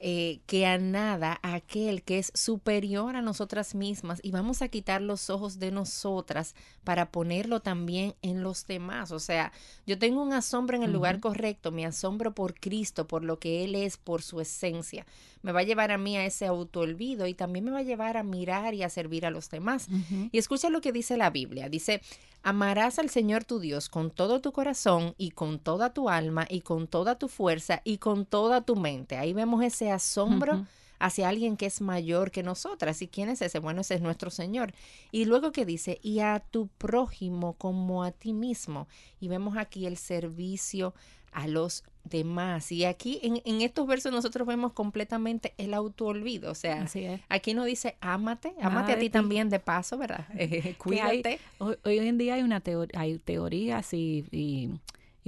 eh, 0.07 0.41
que 0.47 0.67
a 0.67 0.77
nada 0.77 1.41
aquel 1.43 2.03
que 2.03 2.19
es 2.19 2.31
superior 2.35 3.17
a 3.17 3.23
nosotras 3.23 3.75
mismas 3.75 4.21
y 4.23 4.33
vamos 4.33 4.61
a 4.61 4.69
quitar 4.69 5.01
los 5.01 5.31
ojos 5.31 5.59
de 5.59 5.71
nosotras 5.71 6.55
para 6.85 7.11
ponerlo 7.11 7.61
también 7.61 8.15
en 8.21 8.43
los 8.43 8.67
demás. 8.67 9.13
O 9.13 9.19
sea, 9.19 9.51
yo 9.87 9.99
tengo 9.99 10.23
un 10.23 10.35
asombro 10.35 10.77
en 10.77 10.83
el 10.83 10.93
lugar 10.93 11.21
correcto, 11.21 11.71
mi 11.73 11.87
asombro 11.87 12.35
por 12.35 12.53
Cristo, 12.53 13.09
por 13.09 13.25
lo 13.25 13.39
que 13.39 13.65
Él 13.65 13.75
es, 13.75 13.97
por 13.97 14.21
su 14.21 14.43
esencia. 14.43 15.07
Me 15.45 15.53
va 15.53 15.61
a 15.61 15.65
llevar 15.65 15.93
a 15.93 15.99
mí 15.99 16.17
a 16.17 16.25
ese 16.25 16.47
autoolvido 16.47 17.27
y 17.27 17.35
también 17.35 17.67
me 17.67 17.71
va 17.71 17.79
a 17.79 17.83
llevar 17.83 18.17
a 18.17 18.23
mirar 18.23 18.75
y 18.75 18.83
a 18.83 18.89
servir 18.89 19.27
a 19.27 19.31
los 19.31 19.51
demás. 19.51 19.89
Y 20.33 20.39
escucha 20.39 20.71
lo 20.71 20.81
que 20.81 20.91
dice 20.91 21.17
la 21.17 21.31
Biblia. 21.31 21.69
Dice, 21.69 22.01
Amarás 22.45 22.99
al 22.99 23.09
Señor 23.09 23.45
tu 23.45 23.59
Dios 23.59 23.89
con 23.89 24.11
todo 24.11 24.43
tu 24.43 24.53
corazón 24.53 25.15
y 25.17 25.31
con 25.31 25.59
toda 25.59 25.95
tu 25.95 26.11
alma 26.11 26.47
y 26.49 26.61
con 26.61 26.87
toda 26.87 27.19
tu 27.19 27.29
fuerza 27.29 27.81
y 27.85 27.97
con 27.97 28.27
toda 28.27 28.61
tu 28.61 28.77
mente. 28.77 29.17
Ahí 29.17 29.33
vemos 29.33 29.65
ese 29.65 29.91
asombro 29.91 30.67
hacia 30.99 31.31
alguien 31.31 31.57
que 31.57 31.65
es 31.65 31.81
mayor 31.81 32.31
que 32.31 32.43
nosotras. 32.43 33.01
¿Y 33.01 33.09
quién 33.09 33.31
es 33.31 33.41
ese? 33.41 33.61
Bueno, 33.61 33.81
ese 33.81 33.95
es 33.95 34.03
nuestro 34.03 34.31
Señor. 34.31 34.75
Y 35.11 35.25
luego 35.25 35.53
que 35.53 35.65
dice, 35.65 35.99
y 36.03 36.21
a 36.21 36.39
tu 36.39 36.69
prójimo 36.69 37.55
como 37.55 38.05
a 38.05 38.11
ti 38.11 38.35
mismo. 38.35 38.89
Y 39.21 39.29
vemos 39.29 39.57
aquí 39.57 39.87
el 39.87 39.97
servicio 39.97 40.95
a 41.33 41.49
los 41.49 41.83
demás. 42.05 42.71
Y 42.71 42.85
aquí 42.85 43.19
en, 43.23 43.41
en, 43.45 43.63
estos 43.63 43.87
versos 43.87 44.13
nosotros 44.13 44.47
vemos 44.47 44.73
completamente 44.73 45.55
el 45.59 45.75
autoolvido. 45.75 46.51
O 46.51 46.55
sea, 46.55 46.87
aquí 47.29 47.55
no 47.55 47.65
dice 47.65 47.97
ámate, 48.01 48.55
ámate 48.61 48.93
a 48.93 48.99
ti, 48.99 49.11
también 49.11 49.49
de 49.49 49.59
paso, 49.59 49.99
¿verdad? 49.99 50.27
Eh, 50.45 50.75
cuídate. 50.79 51.39
hoy, 51.59 51.99
en 51.99 52.19
día 52.19 52.35
hay 52.35 52.43
una 52.43 52.63
hay 52.95 53.19
teorías 53.19 53.95
y, 53.95 54.27
y, 54.31 54.71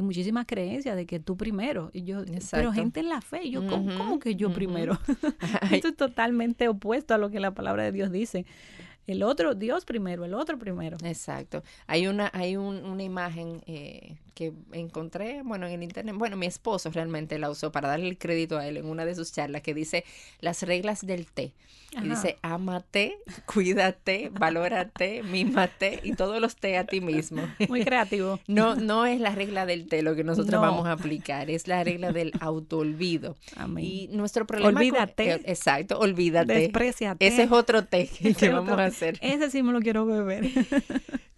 muchísimas 0.03 0.45
creencias 0.47 0.95
de 0.95 1.07
que 1.07 1.19
tú 1.21 1.37
primero. 1.37 1.91
Y 1.95 2.05
yo, 2.05 2.23
pero 2.51 2.73
gente 2.73 3.01
en 3.01 3.09
la 3.09 3.23
fe, 3.23 3.49
yo, 3.51 3.67
¿cómo, 3.67 4.19
que 4.19 4.37
yo 4.37 4.53
primero? 4.53 4.99
Esto 5.71 5.89
es 5.89 5.97
totalmente 5.97 6.69
opuesto 6.69 7.15
a 7.15 7.19
lo 7.19 7.31
que 7.31 7.41
la 7.41 7.55
palabra 7.55 7.85
de 7.85 7.93
Dios 7.93 8.13
dice 8.13 8.45
el 9.07 9.23
otro, 9.23 9.55
Dios 9.55 9.85
primero, 9.85 10.25
el 10.25 10.35
otro 10.35 10.59
primero. 10.59 10.97
Exacto. 11.05 11.63
Hay 11.87 12.09
una, 12.09 12.31
hay 12.35 12.57
una 12.57 13.03
imagen 13.03 13.63
eh, 13.67 14.17
que 14.37 14.53
encontré, 14.73 15.41
bueno, 15.43 15.67
en 15.67 15.73
el 15.73 15.83
internet, 15.83 16.15
bueno, 16.15 16.37
mi 16.37 16.45
esposo 16.45 16.91
realmente 16.91 17.39
la 17.39 17.49
usó 17.49 17.73
para 17.73 17.89
darle 17.89 18.07
el 18.07 18.19
crédito 18.19 18.59
a 18.59 18.69
él 18.69 18.77
en 18.77 18.85
una 18.85 19.07
de 19.07 19.15
sus 19.15 19.33
charlas 19.33 19.63
que 19.63 19.73
dice 19.73 20.05
las 20.41 20.63
reglas 20.63 21.07
del 21.07 21.27
té. 21.27 21.55
Y 21.93 22.07
dice, 22.07 22.37
ámate, 22.43 23.17
cuídate, 23.47 24.29
valórate, 24.31 25.23
mímate 25.23 26.01
y 26.03 26.13
todos 26.13 26.39
los 26.39 26.57
té 26.57 26.77
a 26.77 26.85
ti 26.85 27.01
mismo. 27.01 27.49
Muy 27.71 27.83
creativo. 27.83 28.39
No, 28.47 28.77
no 28.77 29.07
es 29.07 29.21
la 29.21 29.35
regla 29.35 29.65
del 29.65 29.89
té 29.89 30.03
lo 30.03 30.15
que 30.15 30.23
nosotros 30.23 30.61
vamos 30.61 30.87
a 30.87 30.93
aplicar, 30.93 31.49
es 31.49 31.67
la 31.67 31.83
regla 31.83 32.13
del 32.13 32.33
autoolvido. 32.41 33.37
Amén. 33.57 33.85
Y 33.87 34.09
nuestro 34.09 34.47
problema... 34.47 34.79
Olvídate. 34.79 35.33
Eh, 35.33 35.43
exacto, 35.47 35.99
olvídate. 35.99 36.53
Despreciate. 36.53 37.27
Ese 37.27 37.45
es 37.45 37.53
otro 37.53 37.87
té 37.87 38.11
que 38.39 38.51
vamos 38.51 38.79
a 38.79 38.85
hacer. 38.85 39.17
Ese 39.23 39.51
sí 39.51 39.63
me 39.63 39.73
lo 39.73 39.81
quiero 39.81 40.05
beber. 40.05 40.51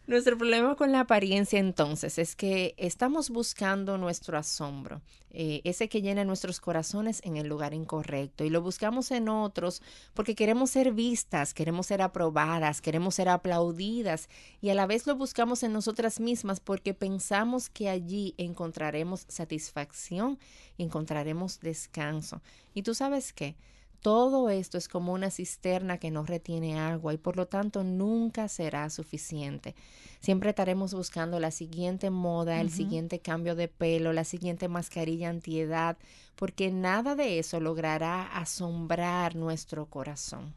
Nuestro 0.09 0.39
problema 0.39 0.75
con 0.75 0.91
la 0.91 1.01
apariencia 1.01 1.59
entonces 1.59 2.19
es 2.19 2.35
que 2.35 2.75
estamos 2.79 3.29
buscando 3.29 3.99
nuestro 3.99 4.39
asombro, 4.39 5.03
eh, 5.33 5.61
ese 5.65 5.91
que 5.91 6.01
llena 6.01 6.25
nuestros 6.25 6.61
corazones 6.61 7.21
en 7.25 7.37
el 7.37 7.47
lugar 7.47 7.75
incorrecto 7.75 8.43
y 8.43 8.49
lo 8.49 8.63
buscamos 8.63 9.11
en 9.11 9.29
otros 9.29 9.83
porque 10.15 10.35
queremos 10.35 10.71
ser 10.71 10.93
vistas, 10.93 11.53
queremos 11.53 11.89
ser 11.89 12.01
aprobadas, 12.01 12.81
queremos 12.81 13.17
ser 13.17 13.29
aplaudidas 13.29 14.31
y 14.63 14.71
a 14.71 14.75
la 14.75 14.87
vez 14.87 15.07
lo 15.07 15.15
buscamos 15.15 15.63
en 15.63 15.75
nosotras 15.75 16.21
mismas 16.21 16.59
porque 16.59 16.95
pensamos 16.95 17.69
que 17.69 17.91
allí 17.91 18.35
encontraremos 18.39 19.27
satisfacción, 19.29 20.39
encontraremos 20.79 21.61
descanso. 21.61 22.41
¿Y 22.73 22.81
tú 22.81 22.95
sabes 22.95 23.35
qué? 23.35 23.57
Todo 24.03 24.49
esto 24.49 24.79
es 24.79 24.87
como 24.87 25.13
una 25.13 25.31
cisterna 25.31 25.99
que 25.99 26.13
no 26.13 26.25
retiene 26.25 26.79
agua 26.79 27.15
y 27.15 27.19
por 27.19 27.37
lo 27.37 27.47
tanto 27.47 27.83
nunca 27.83 28.47
será 28.49 28.89
suficiente. 28.91 29.75
Siempre 30.21 30.51
estaremos 30.51 30.95
buscando 30.95 31.41
la 31.41 31.51
siguiente 31.51 32.11
moda, 32.11 32.61
el 32.61 32.71
siguiente 32.71 33.19
cambio 33.19 33.57
de 33.57 33.67
pelo, 33.67 34.13
la 34.13 34.25
siguiente 34.25 34.69
mascarilla 34.69 35.31
antiedad, 35.31 35.97
porque 36.37 36.71
nada 36.71 37.17
de 37.17 37.41
eso 37.41 37.59
logrará 37.59 38.23
asombrar 38.39 39.35
nuestro 39.35 39.87
corazón. 39.87 40.55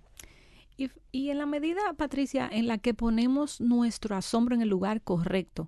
Y, 0.77 0.91
y 1.11 1.31
en 1.31 1.39
la 1.39 1.47
medida, 1.47 1.81
Patricia, 1.97 2.47
en 2.51 2.67
la 2.67 2.77
que 2.77 2.93
ponemos 2.93 3.59
nuestro 3.59 4.15
asombro 4.15 4.53
en 4.53 4.61
el 4.61 4.69
lugar 4.69 5.01
correcto, 5.01 5.67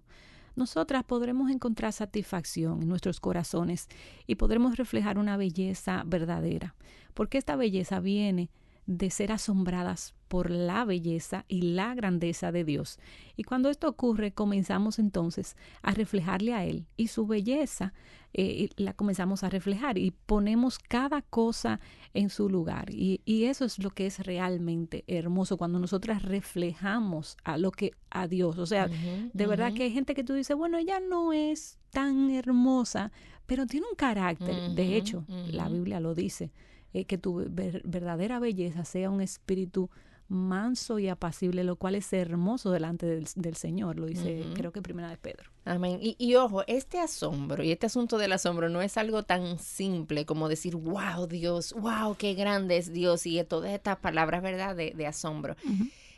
nosotras 0.56 1.04
podremos 1.04 1.50
encontrar 1.50 1.92
satisfacción 1.94 2.84
en 2.84 2.88
nuestros 2.88 3.20
corazones 3.20 3.88
y 4.28 4.36
podremos 4.36 4.78
reflejar 4.78 5.18
una 5.18 5.36
belleza 5.38 6.04
verdadera 6.06 6.76
porque 7.14 7.38
esta 7.38 7.56
belleza 7.56 8.00
viene 8.00 8.50
de 8.86 9.10
ser 9.10 9.32
asombradas 9.32 10.14
por 10.28 10.50
la 10.50 10.84
belleza 10.84 11.46
y 11.48 11.62
la 11.62 11.94
grandeza 11.94 12.52
de 12.52 12.64
Dios. 12.64 13.00
Y 13.38 13.44
cuando 13.44 13.70
esto 13.70 13.88
ocurre, 13.88 14.34
comenzamos 14.34 15.00
entonces 15.00 15.56
a 15.82 15.92
reflejarle 15.92 16.54
a 16.54 16.66
Él 16.66 16.88
y 16.98 17.08
su 17.08 17.28
belleza 17.28 17.94
eh, 18.34 18.70
la 18.78 18.94
comenzamos 18.94 19.44
a 19.44 19.50
reflejar 19.50 20.00
y 20.00 20.12
ponemos 20.12 20.80
cada 20.80 21.22
cosa 21.22 21.80
en 22.16 22.30
su 22.30 22.50
lugar. 22.50 22.90
Y, 22.90 23.22
eso 23.26 23.66
es 23.66 23.78
lo 23.78 23.92
que 23.92 24.08
es 24.08 24.20
realmente 24.20 25.04
hermoso 25.08 25.58
cuando 25.58 25.80
nosotras 25.80 26.24
reflejamos 26.24 27.38
a 27.44 27.58
lo 27.58 27.72
que 27.72 27.92
a 28.10 28.28
Dios. 28.28 28.58
O 28.58 28.66
sea, 28.66 28.88
de 28.88 29.48
verdad 29.48 29.74
que 29.74 29.84
hay 29.84 29.92
gente 29.92 30.16
que 30.16 30.24
tú 30.24 30.34
dices, 30.34 30.58
bueno, 30.58 30.78
ella 30.78 31.00
no 31.00 31.32
es 31.32 31.78
tan 31.92 32.32
hermosa, 32.32 33.12
pero 33.46 33.68
tiene 33.68 33.86
un 33.88 33.96
carácter. 33.96 34.72
De 34.72 34.98
hecho, 34.98 35.26
la 35.28 35.70
Biblia 35.70 36.00
lo 36.00 36.16
dice 36.16 36.52
eh, 36.94 37.06
que 37.06 37.18
tu 37.18 37.46
verdadera 37.50 38.40
belleza 38.40 38.86
sea 38.86 39.10
un 39.10 39.22
espíritu 39.22 39.90
manso 40.28 41.00
y 41.00 41.10
apacible, 41.10 41.64
lo 41.64 41.76
cual 41.76 41.96
es 41.96 42.12
hermoso 42.14 42.72
delante 42.72 43.06
del, 43.06 43.56
Señor, 43.56 44.00
lo 44.00 44.08
dice 44.08 44.44
creo 44.56 44.72
que 44.72 44.82
primera 44.82 45.10
de 45.10 45.18
Pedro. 45.18 45.52
Amén. 45.66 46.00
Y, 46.02 46.16
y, 46.18 46.36
ojo, 46.36 46.64
este 46.68 47.00
asombro 47.00 47.64
y 47.64 47.72
este 47.72 47.86
asunto 47.86 48.18
del 48.18 48.34
asombro 48.34 48.70
no 48.70 48.82
es 48.82 48.98
algo 48.98 49.24
tan 49.24 49.60
simple 49.60 50.26
como 50.26 50.50
decir, 50.50 50.76
wow, 50.76 51.28
Dios, 51.28 51.74
wow, 51.74 52.16
qué 52.18 52.34
grande 52.34 52.78
es 52.78 52.92
Dios 52.92 53.26
y 53.26 53.44
todas 53.44 53.72
estas 53.72 53.98
palabras, 53.98 54.42
¿verdad?, 54.42 54.76
de, 54.76 54.94
de 54.96 55.08
asombro. 55.08 55.56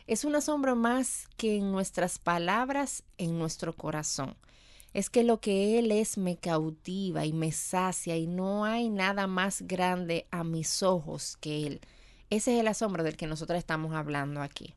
Es 0.08 0.24
un 0.24 0.36
asombro 0.36 0.76
más 0.76 1.28
que 1.36 1.58
en 1.58 1.72
nuestras 1.72 2.20
palabras, 2.20 3.04
en 3.18 3.38
nuestro 3.38 3.74
corazón 3.74 4.36
es 4.96 5.10
que 5.10 5.24
lo 5.24 5.42
que 5.42 5.78
Él 5.78 5.92
es 5.92 6.18
me 6.18 6.38
cautiva 6.38 7.26
y 7.26 7.34
me 7.34 7.52
sacia 7.52 8.16
y 8.16 8.28
no 8.28 8.64
hay 8.64 8.90
nada 8.90 9.28
más 9.28 9.62
grande 9.64 10.26
a 10.32 10.46
mis 10.46 10.84
ojos 10.84 11.36
que 11.42 11.68
Él. 11.68 11.82
Ese 12.30 12.54
es 12.54 12.62
el 12.62 12.68
asombro 12.70 13.04
del 13.04 13.18
que 13.18 13.28
nosotros 13.28 13.60
estamos 13.60 13.94
hablando 13.94 14.42
aquí. 14.42 14.74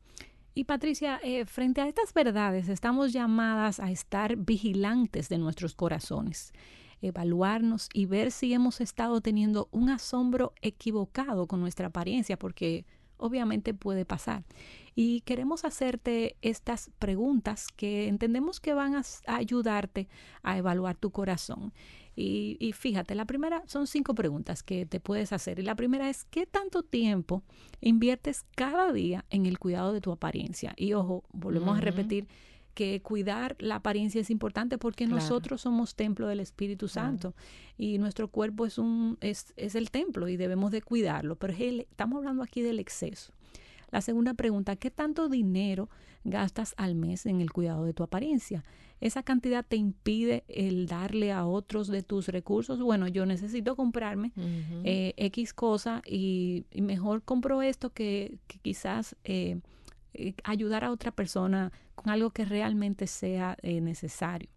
Y 0.54 0.64
Patricia, 0.64 1.20
eh, 1.22 1.46
frente 1.46 1.82
a 1.82 1.86
estas 1.86 2.12
verdades 2.12 2.68
estamos 2.68 3.12
llamadas 3.12 3.78
a 3.78 3.92
estar 3.92 4.34
vigilantes 4.34 5.28
de 5.28 5.38
nuestros 5.38 5.76
corazones, 5.76 6.52
evaluarnos 7.00 7.88
y 7.94 8.06
ver 8.06 8.32
si 8.32 8.52
hemos 8.52 8.80
estado 8.80 9.20
teniendo 9.20 9.68
un 9.70 9.88
asombro 9.88 10.52
equivocado 10.62 11.46
con 11.46 11.60
nuestra 11.60 11.86
apariencia, 11.86 12.36
porque 12.36 12.86
obviamente 13.18 13.74
puede 13.74 14.04
pasar. 14.04 14.44
Y 14.94 15.20
queremos 15.20 15.64
hacerte 15.64 16.36
estas 16.42 16.90
preguntas 16.98 17.68
que 17.76 18.08
entendemos 18.08 18.58
que 18.58 18.74
van 18.74 18.96
a, 18.96 19.02
ayudarte 19.26 20.08
a 20.42 20.58
evaluar 20.58 20.96
tu 20.96 21.10
corazón. 21.10 21.72
Y, 22.20 22.72
fíjate, 22.74 23.14
la 23.14 23.26
primera 23.26 23.62
son 23.66 23.86
cinco 23.86 24.12
preguntas 24.12 24.64
que 24.64 24.86
te 24.86 24.98
puedes 24.98 25.32
hacer. 25.32 25.60
Y 25.60 25.62
la 25.62 25.76
primera 25.76 26.10
es, 26.10 26.24
¿qué 26.24 26.46
tanto 26.46 26.82
tiempo 26.82 27.44
inviertes 27.80 28.44
cada 28.56 28.92
día 28.92 29.24
en 29.30 29.46
el 29.46 29.60
cuidado 29.60 29.92
de 29.92 30.00
tu 30.00 30.10
apariencia? 30.10 30.74
Y 30.76 30.94
ojo, 30.94 31.22
volvemos 31.32 31.78
a 31.78 31.80
repetir 31.80 32.26
que 32.78 33.02
cuidar 33.02 33.56
la 33.58 33.74
apariencia 33.74 34.20
es 34.20 34.30
importante 34.30 34.78
porque 34.78 35.08
nosotros 35.08 35.62
somos 35.62 35.96
templo 35.96 36.28
del 36.28 36.38
Espíritu 36.38 36.86
Santo 36.86 37.34
y 37.76 37.98
nuestro 37.98 38.28
cuerpo 38.28 38.66
es 38.66 38.78
un 38.78 39.18
es, 39.20 39.52
es, 39.56 39.74
el 39.74 39.90
templo 39.90 40.28
y 40.28 40.36
debemos 40.36 40.70
de 40.70 40.80
cuidarlo, 40.80 41.34
pero 41.34 41.52
estamos 41.52 42.18
hablando 42.18 42.44
aquí 42.44 42.62
del 42.62 42.78
exceso. 42.78 43.32
La 43.90 44.00
segunda 44.00 44.34
pregunta, 44.34 44.76
¿qué 44.76 44.92
tanto 44.92 45.28
dinero 45.28 45.88
gastas 46.22 46.74
al 46.76 46.94
mes 46.94 47.26
en 47.26 47.40
el 47.40 47.50
cuidado 47.50 47.84
de 47.84 47.94
tu 47.94 48.04
apariencia? 48.04 48.62
¿Esa 49.00 49.24
cantidad 49.24 49.66
te 49.66 49.74
impide 49.74 50.44
el 50.46 50.86
darle 50.86 51.32
a 51.32 51.46
otros 51.46 51.88
de 51.88 52.04
tus 52.04 52.28
recursos? 52.28 52.80
Bueno, 52.80 53.08
yo 53.08 53.26
necesito 53.26 53.74
comprarme 53.74 54.30
eh, 54.84 55.14
X 55.16 55.52
cosa 55.52 56.00
y, 56.06 56.64
mejor 56.80 57.24
compro 57.24 57.60
esto 57.60 57.90
que, 57.90 58.38
quizás 58.62 59.16
eh, 59.24 59.58
eh, 60.14 60.34
ayudar 60.44 60.84
a 60.84 60.90
otra 60.90 61.10
persona 61.10 61.72
con 61.94 62.10
algo 62.10 62.30
que 62.30 62.44
realmente 62.44 63.06
sea 63.06 63.56
necesario. 63.62 64.48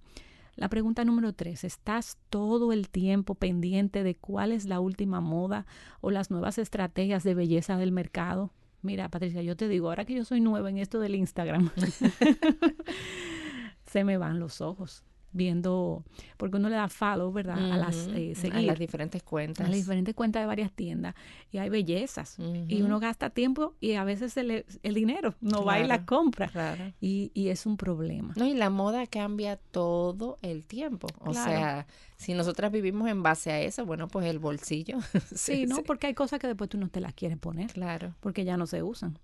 La 0.56 0.70
pregunta 0.70 1.06
número 1.06 1.34
tres, 1.34 1.64
¿estás 1.64 2.18
todo 2.30 2.74
el 2.74 2.90
tiempo 2.90 3.36
pendiente 3.36 4.04
de 4.04 4.16
cuál 4.16 4.52
es 4.52 4.66
la 4.66 4.80
última 4.80 5.22
moda 5.22 5.66
o 6.02 6.12
las 6.12 6.30
nuevas 6.30 6.58
estrategias 6.58 7.24
de 7.24 7.34
belleza 7.34 7.78
del 7.78 7.92
mercado? 7.92 8.52
Mira, 8.82 9.10
Patricia, 9.10 9.42
yo 9.42 9.56
te 9.56 9.68
digo, 9.68 9.90
ahora 9.90 10.06
que 10.06 10.16
yo 10.16 10.26
soy 10.26 10.42
nueva 10.42 10.70
en 10.70 10.78
esto 10.78 11.00
del 11.00 11.16
Instagram, 11.16 11.70
se 13.86 14.04
me 14.04 14.18
van 14.18 14.40
los 14.40 14.60
ojos 14.60 15.04
viendo, 15.34 16.04
porque 16.38 16.58
uno 16.58 16.70
le 16.70 16.76
da 16.76 16.88
follow, 16.88 17.32
¿verdad? 17.32 17.72
a 17.72 17.78
las 17.78 18.08
eh, 18.14 18.34
A 18.52 18.62
las 18.62 18.80
diferentes 18.80 19.24
cuentas. 19.24 19.66
A 19.66 19.70
las 19.70 19.78
diferentes 19.78 20.14
cuentas 20.16 20.42
de 20.42 20.48
varias 20.48 20.72
tiendas. 20.72 21.16
Y 21.52 21.58
hay 21.58 21.70
bellezas. 21.70 22.38
Y 22.68 22.82
uno 22.82 23.00
gasta 23.00 23.30
tiempo 23.30 23.76
y 23.80 23.94
a 23.94 24.04
veces 24.04 24.36
el, 24.38 24.66
el 24.84 24.94
dinero 24.94 25.36
no 25.42 25.64
va 25.64 25.80
y 25.80 25.88
la 25.88 26.06
compra. 26.06 26.52
Y, 27.00 27.32
y, 27.34 27.50
es 27.50 27.66
un 27.66 27.78
problema. 27.78 28.34
No, 28.36 28.46
y 28.46 28.54
la 28.54 28.70
moda 28.70 29.06
cambia 29.08 29.58
todo 29.58 30.38
el 30.42 30.66
tiempo. 30.66 31.08
O 31.20 31.34
sea, 31.34 31.88
si 32.18 32.34
nosotras 32.34 32.72
vivimos 32.72 33.10
en 33.10 33.24
base 33.24 33.52
a 33.52 33.60
eso, 33.62 33.86
bueno, 33.86 34.08
pues 34.08 34.26
el 34.28 34.40
bolsillo. 34.40 35.00
sí, 35.36 35.66
¿no? 35.66 35.84
Porque 35.84 36.08
hay 36.08 36.14
cosas 36.14 36.40
que 36.40 36.48
después 36.48 36.70
tú 36.70 36.78
no 36.78 36.90
te 36.90 37.02
las 37.02 37.14
quieres 37.14 37.38
poner. 37.38 37.72
Claro. 37.72 38.14
Porque 38.20 38.46
ya 38.46 38.58
no 38.58 38.68
se 38.68 38.84
usan. 38.84 39.18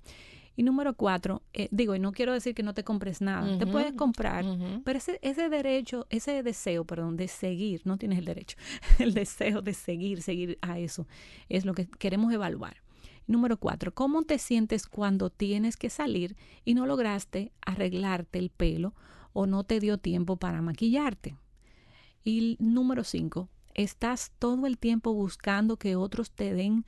Y 0.57 0.63
número 0.63 0.95
cuatro, 0.95 1.43
eh, 1.53 1.69
digo, 1.69 1.93
y 1.95 1.99
no 1.99 2.11
quiero 2.11 2.33
decir 2.33 2.55
que 2.55 2.63
no 2.63 2.73
te 2.73 2.83
compres 2.83 3.21
nada, 3.21 3.59
te 3.59 3.67
puedes 3.67 3.93
comprar, 3.93 4.43
pero 4.83 4.97
ese, 4.97 5.19
ese 5.21 5.49
derecho, 5.49 6.07
ese 6.09 6.41
deseo, 6.41 6.83
perdón, 6.83 7.15
de 7.15 7.27
seguir, 7.27 7.83
no 7.85 7.99
tienes 7.99 8.17
el 8.17 8.25
derecho, 8.25 8.57
el 8.97 9.13
deseo 9.13 9.61
de 9.61 9.75
seguir, 9.75 10.23
seguir 10.23 10.57
a 10.63 10.79
eso, 10.79 11.07
es 11.47 11.63
lo 11.63 11.75
que 11.75 11.87
queremos 11.87 12.33
evaluar. 12.33 12.77
Número 13.27 13.57
cuatro, 13.57 13.93
¿cómo 13.93 14.23
te 14.23 14.39
sientes 14.39 14.87
cuando 14.87 15.29
tienes 15.29 15.77
que 15.77 15.91
salir 15.91 16.35
y 16.65 16.73
no 16.73 16.87
lograste 16.87 17.51
arreglarte 17.63 18.39
el 18.39 18.49
pelo 18.49 18.95
o 19.33 19.45
no 19.45 19.63
te 19.63 19.79
dio 19.79 19.99
tiempo 19.99 20.37
para 20.37 20.63
maquillarte? 20.63 21.35
Y 22.23 22.57
número 22.59 23.03
cinco, 23.03 23.47
estás 23.75 24.31
todo 24.39 24.65
el 24.65 24.79
tiempo 24.79 25.13
buscando 25.13 25.77
que 25.77 25.95
otros 25.95 26.31
te 26.31 26.53
den 26.55 26.83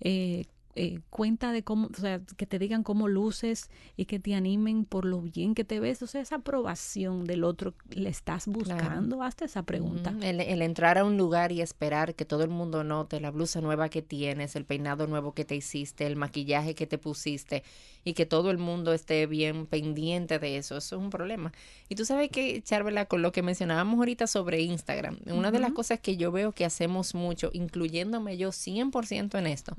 eh, 0.00 0.46
eh, 0.76 1.00
cuenta 1.10 1.50
de 1.50 1.64
cómo, 1.64 1.88
o 1.88 2.00
sea, 2.00 2.20
que 2.36 2.46
te 2.46 2.58
digan 2.60 2.84
cómo 2.84 3.08
luces 3.08 3.70
y 3.96 4.04
que 4.04 4.20
te 4.20 4.34
animen 4.34 4.84
por 4.84 5.04
lo 5.04 5.20
bien 5.20 5.54
que 5.54 5.64
te 5.64 5.80
ves. 5.80 6.00
O 6.02 6.06
sea, 6.06 6.20
esa 6.20 6.36
aprobación 6.36 7.24
del 7.24 7.42
otro, 7.42 7.74
¿le 7.90 8.08
estás 8.08 8.46
buscando? 8.46 9.22
Hazte 9.22 9.46
esa 9.46 9.64
pregunta. 9.64 10.14
el, 10.22 10.62
entrar 10.62 10.98
a 10.98 11.04
un 11.04 11.16
lugar 11.16 11.50
y 11.50 11.60
esperar 11.60 12.14
que 12.14 12.24
todo 12.24 12.44
el 12.44 12.50
mundo 12.50 12.84
note 12.84 13.20
la 13.20 13.32
blusa 13.32 13.60
nueva 13.60 13.88
que 13.88 14.00
tienes, 14.00 14.54
el 14.54 14.64
peinado 14.64 15.08
nuevo 15.08 15.34
que 15.34 15.44
te 15.44 15.56
hiciste, 15.56 16.06
el 16.06 16.14
maquillaje 16.14 16.74
que 16.74 16.86
te 16.86 16.98
pusiste 16.98 17.64
y 18.04 18.14
que 18.14 18.24
todo 18.24 18.50
el 18.50 18.58
mundo 18.58 18.92
esté 18.92 19.26
bien 19.26 19.66
pendiente 19.66 20.38
de 20.38 20.56
eso, 20.56 20.76
eso 20.76 20.96
es 20.96 21.02
un 21.02 21.10
problema. 21.10 21.52
Y 21.88 21.96
tú 21.96 22.04
sabes 22.04 22.30
que, 22.30 22.62
Charvela, 22.62 23.06
con 23.06 23.22
lo 23.22 23.32
que 23.32 23.42
mencionábamos 23.42 23.98
ahorita 23.98 24.26
sobre 24.26 24.60
Instagram, 24.60 25.18
una 25.26 25.50
de 25.50 25.58
las 25.58 25.72
cosas 25.72 26.00
que 26.00 26.16
yo 26.16 26.32
veo 26.32 26.52
que 26.52 26.64
hacemos 26.64 27.14
mucho, 27.14 27.50
incluyéndome 27.52 28.36
yo 28.36 28.50
100% 28.50 29.38
en 29.38 29.46
esto, 29.46 29.76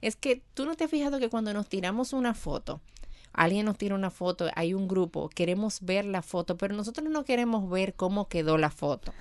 es 0.00 0.16
que 0.16 0.33
tú 0.54 0.64
no 0.64 0.74
te 0.74 0.84
has 0.84 0.90
fijado 0.90 1.18
que 1.18 1.28
cuando 1.28 1.52
nos 1.52 1.68
tiramos 1.68 2.12
una 2.12 2.34
foto, 2.34 2.80
alguien 3.32 3.66
nos 3.66 3.78
tira 3.78 3.94
una 3.94 4.10
foto, 4.10 4.48
hay 4.54 4.74
un 4.74 4.88
grupo, 4.88 5.28
queremos 5.28 5.80
ver 5.82 6.04
la 6.04 6.22
foto, 6.22 6.56
pero 6.56 6.74
nosotros 6.74 7.08
no 7.10 7.24
queremos 7.24 7.68
ver 7.68 7.94
cómo 7.94 8.28
quedó 8.28 8.58
la 8.58 8.70
foto. 8.70 9.12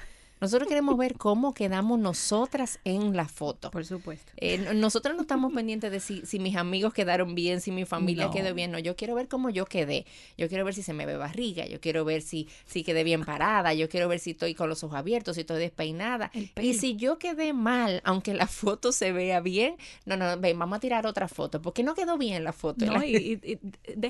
Nosotros 0.44 0.68
queremos 0.68 0.98
ver 0.98 1.14
cómo 1.14 1.54
quedamos 1.54 1.98
nosotras 1.98 2.78
en 2.84 3.16
la 3.16 3.30
foto. 3.30 3.72
Por 3.72 3.86
supuesto. 3.86 4.34
Eh, 4.36 4.74
nosotros 4.76 5.16
no 5.16 5.22
estamos 5.22 5.54
pendientes 5.54 5.90
de 5.90 6.02
si, 6.02 6.26
si, 6.26 6.38
mis 6.38 6.58
amigos 6.58 6.94
quedaron 6.94 7.34
bien, 7.34 7.62
si 7.62 7.72
mi 7.72 7.86
familia 7.86 8.30
quedó 8.30 8.54
bien. 8.54 8.70
No, 8.70 8.78
yo 8.78 8.98
quiero 8.98 9.16
ver 9.16 9.30
cómo 9.30 9.50
yo 9.50 9.66
quedé. 9.66 10.06
Yo 10.38 10.50
quiero 10.50 10.66
ver 10.66 10.74
si 10.74 10.84
se 10.84 10.92
me 10.92 11.06
ve 11.06 11.16
barriga. 11.16 11.66
Yo 11.66 11.80
quiero 11.80 12.04
ver 12.04 12.22
si, 12.22 12.50
si 12.66 12.84
quedé 12.84 13.06
bien 13.06 13.24
parada. 13.24 13.74
Yo 13.74 13.88
quiero 13.88 14.10
ver 14.10 14.20
si 14.20 14.32
estoy 14.32 14.54
con 14.54 14.68
los 14.68 14.84
ojos 14.84 14.98
abiertos, 14.98 15.36
si 15.36 15.42
estoy 15.42 15.62
despeinada. 15.62 16.30
Y 16.62 16.74
si 16.74 16.98
yo 16.98 17.20
quedé 17.20 17.54
mal, 17.54 18.02
aunque 18.04 18.34
la 18.34 18.48
foto 18.48 18.92
se 18.92 19.14
vea 19.14 19.40
bien, 19.40 19.78
no, 20.06 20.18
no, 20.18 20.38
ven, 20.38 20.60
vamos 20.60 20.76
a 20.76 20.80
tirar 20.82 21.08
otra 21.08 21.30
foto. 21.30 21.62
Porque 21.62 21.84
no 21.84 21.96
quedó 21.96 22.18
bien 22.18 22.44
la 22.44 22.52
foto. 22.52 22.86
No, 22.86 23.02
y, 23.02 23.60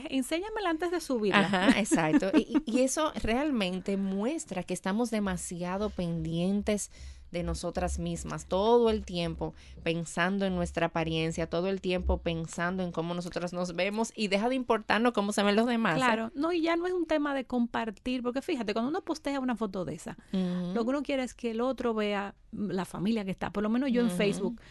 enséñamela 0.09 0.71
antes 0.71 0.89
de 0.89 0.99
subirla. 0.99 1.41
Ajá, 1.41 1.79
exacto. 1.79 2.31
y, 2.35 2.57
y 2.65 2.79
eso 2.79 3.13
realmente 3.21 3.97
muestra 3.97 4.63
que 4.63 4.73
estamos 4.73 5.11
demasiado 5.11 5.91
pendientes 5.91 6.22
pendientes 6.23 6.89
de 7.31 7.43
nosotras 7.43 7.99
mismas 7.99 8.45
todo 8.45 8.89
el 8.91 9.03
tiempo 9.03 9.53
pensando 9.81 10.45
en 10.45 10.55
nuestra 10.55 10.85
apariencia, 10.87 11.47
todo 11.47 11.67
el 11.67 11.81
tiempo 11.81 12.19
pensando 12.19 12.83
en 12.83 12.91
cómo 12.91 13.13
nosotras 13.15 13.51
nos 13.53 13.75
vemos 13.75 14.13
y 14.15 14.27
deja 14.27 14.47
de 14.49 14.55
importarnos 14.55 15.13
cómo 15.13 15.33
se 15.33 15.41
ven 15.41 15.55
los 15.55 15.65
demás. 15.65 15.95
¿eh? 15.95 15.97
Claro, 15.97 16.31
no, 16.35 16.53
y 16.53 16.61
ya 16.61 16.75
no 16.75 16.85
es 16.85 16.93
un 16.93 17.07
tema 17.07 17.33
de 17.33 17.45
compartir, 17.45 18.21
porque 18.21 18.41
fíjate, 18.41 18.73
cuando 18.73 18.89
uno 18.89 19.01
postea 19.01 19.39
una 19.39 19.55
foto 19.55 19.83
de 19.83 19.95
esa, 19.95 20.15
lo 20.31 20.83
que 20.83 20.89
uno 20.89 21.01
quiere 21.01 21.23
es 21.23 21.33
que 21.33 21.51
el 21.51 21.61
otro 21.61 21.93
vea 21.93 22.35
la 22.51 22.85
familia 22.85 23.25
que 23.25 23.31
está, 23.31 23.49
por 23.49 23.63
lo 23.63 23.69
menos 23.69 23.91
yo 23.91 24.01
en 24.01 24.11
Facebook. 24.11 24.61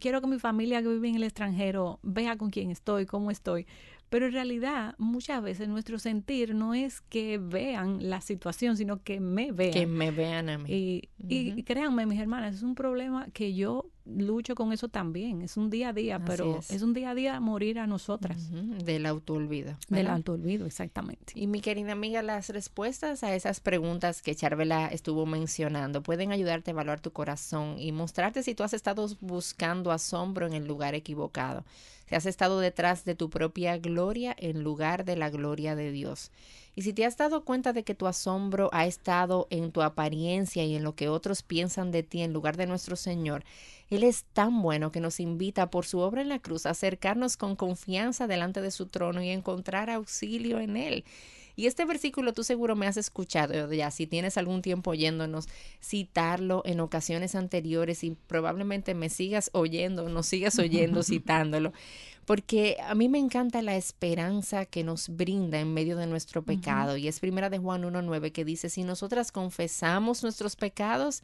Quiero 0.00 0.20
que 0.20 0.26
mi 0.26 0.38
familia 0.38 0.82
que 0.82 0.88
vive 0.88 1.08
en 1.08 1.16
el 1.16 1.22
extranjero 1.24 2.00
vea 2.02 2.36
con 2.36 2.50
quién 2.50 2.70
estoy, 2.70 3.06
cómo 3.06 3.30
estoy. 3.30 3.66
Pero 4.10 4.26
en 4.26 4.32
realidad, 4.32 4.94
muchas 4.98 5.42
veces 5.42 5.68
nuestro 5.68 5.98
sentir 5.98 6.54
no 6.54 6.74
es 6.74 7.00
que 7.00 7.38
vean 7.38 8.08
la 8.08 8.20
situación, 8.20 8.76
sino 8.76 9.02
que 9.02 9.20
me 9.20 9.52
vean. 9.52 9.72
Que 9.72 9.86
me 9.86 10.10
vean 10.10 10.48
a 10.48 10.58
mí. 10.58 10.70
Y, 10.70 11.10
y 11.28 11.62
créanme, 11.62 12.06
mis 12.06 12.20
hermanas, 12.20 12.56
es 12.56 12.62
un 12.62 12.74
problema 12.74 13.26
que 13.32 13.54
yo 13.54 13.90
lucho 14.04 14.54
con 14.54 14.72
eso 14.72 14.88
también. 14.88 15.42
Es 15.42 15.56
un 15.56 15.70
día 15.70 15.90
a 15.90 15.92
día, 15.92 16.24
pero 16.24 16.60
es. 16.68 16.82
un 16.82 16.92
día 16.92 17.10
a 17.10 17.14
día 17.14 17.40
morir 17.40 17.78
a 17.78 17.86
nosotras. 17.86 18.50
Del 18.50 19.06
autoolvido. 19.06 19.76
Del 19.88 20.08
autoolvido, 20.08 20.66
exactamente. 20.66 21.32
Y 21.34 21.46
mi 21.46 21.60
querida 21.60 21.92
amiga, 21.92 22.22
las 22.22 22.50
respuestas 22.50 23.22
a 23.24 23.34
esas 23.34 23.60
preguntas 23.60 24.22
que 24.22 24.34
Charvela 24.34 24.88
estuvo 24.88 25.26
mencionando 25.26 26.02
pueden 26.02 26.32
ayudarte 26.32 26.70
a 26.70 26.72
evaluar 26.72 27.00
tu 27.00 27.12
corazón 27.12 27.76
y 27.78 27.92
mostrarte 27.92 28.42
si 28.42 28.54
tú 28.54 28.62
has 28.62 28.74
estado 28.74 29.08
buscando 29.20 29.90
asombro 29.90 30.46
en 30.46 30.52
el 30.52 30.66
lugar 30.66 30.94
equivocado. 30.94 31.64
Si 32.06 32.14
has 32.14 32.26
estado 32.26 32.60
detrás 32.60 33.04
de 33.04 33.14
tu 33.14 33.30
propia 33.30 33.78
gloria 33.78 34.34
en 34.38 34.62
lugar 34.62 35.04
de 35.04 35.16
la 35.16 35.30
gloria 35.30 35.74
de 35.74 35.90
Dios. 35.90 36.30
Y 36.76 36.82
si 36.82 36.92
te 36.92 37.04
has 37.04 37.16
dado 37.16 37.44
cuenta 37.44 37.72
de 37.72 37.84
que 37.84 37.94
tu 37.94 38.06
asombro 38.06 38.68
ha 38.72 38.86
estado 38.86 39.46
en 39.50 39.70
tu 39.70 39.80
apariencia 39.80 40.64
y 40.64 40.74
en 40.74 40.82
lo 40.82 40.94
que 40.94 41.08
otros 41.08 41.42
piensan 41.42 41.90
de 41.90 42.02
ti 42.02 42.22
en 42.22 42.32
lugar 42.32 42.56
de 42.56 42.66
nuestro 42.66 42.96
Señor, 42.96 43.44
Él 43.90 44.02
es 44.02 44.24
tan 44.32 44.60
bueno 44.60 44.90
que 44.90 45.00
nos 45.00 45.20
invita 45.20 45.70
por 45.70 45.86
su 45.86 46.00
obra 46.00 46.22
en 46.22 46.28
la 46.28 46.40
cruz 46.40 46.66
a 46.66 46.70
acercarnos 46.70 47.36
con 47.36 47.54
confianza 47.54 48.26
delante 48.26 48.60
de 48.60 48.70
su 48.70 48.86
trono 48.86 49.22
y 49.22 49.30
encontrar 49.30 49.88
auxilio 49.88 50.58
en 50.58 50.76
Él. 50.76 51.04
Y 51.56 51.66
este 51.66 51.84
versículo 51.84 52.32
tú 52.32 52.44
seguro 52.44 52.76
me 52.76 52.86
has 52.86 52.96
escuchado 52.96 53.72
ya, 53.72 53.90
si 53.90 54.06
tienes 54.06 54.36
algún 54.36 54.62
tiempo 54.62 54.90
oyéndonos, 54.90 55.48
citarlo 55.82 56.62
en 56.64 56.80
ocasiones 56.80 57.34
anteriores 57.34 58.04
y 58.04 58.16
probablemente 58.26 58.94
me 58.94 59.08
sigas 59.08 59.50
oyendo, 59.52 60.08
nos 60.08 60.26
sigas 60.26 60.58
oyendo 60.58 61.02
citándolo 61.04 61.72
porque 62.24 62.78
a 62.82 62.94
mí 62.94 63.08
me 63.08 63.18
encanta 63.18 63.62
la 63.62 63.76
esperanza 63.76 64.64
que 64.64 64.82
nos 64.82 65.08
brinda 65.08 65.60
en 65.60 65.74
medio 65.74 65.96
de 65.96 66.06
nuestro 66.06 66.42
pecado. 66.42 66.96
Y 66.96 67.08
es 67.08 67.20
primera 67.20 67.50
de 67.50 67.58
Juan 67.58 67.82
1.9 67.82 68.32
que 68.32 68.44
dice, 68.44 68.70
si 68.70 68.82
nosotras 68.82 69.30
confesamos 69.30 70.22
nuestros 70.22 70.56
pecados, 70.56 71.22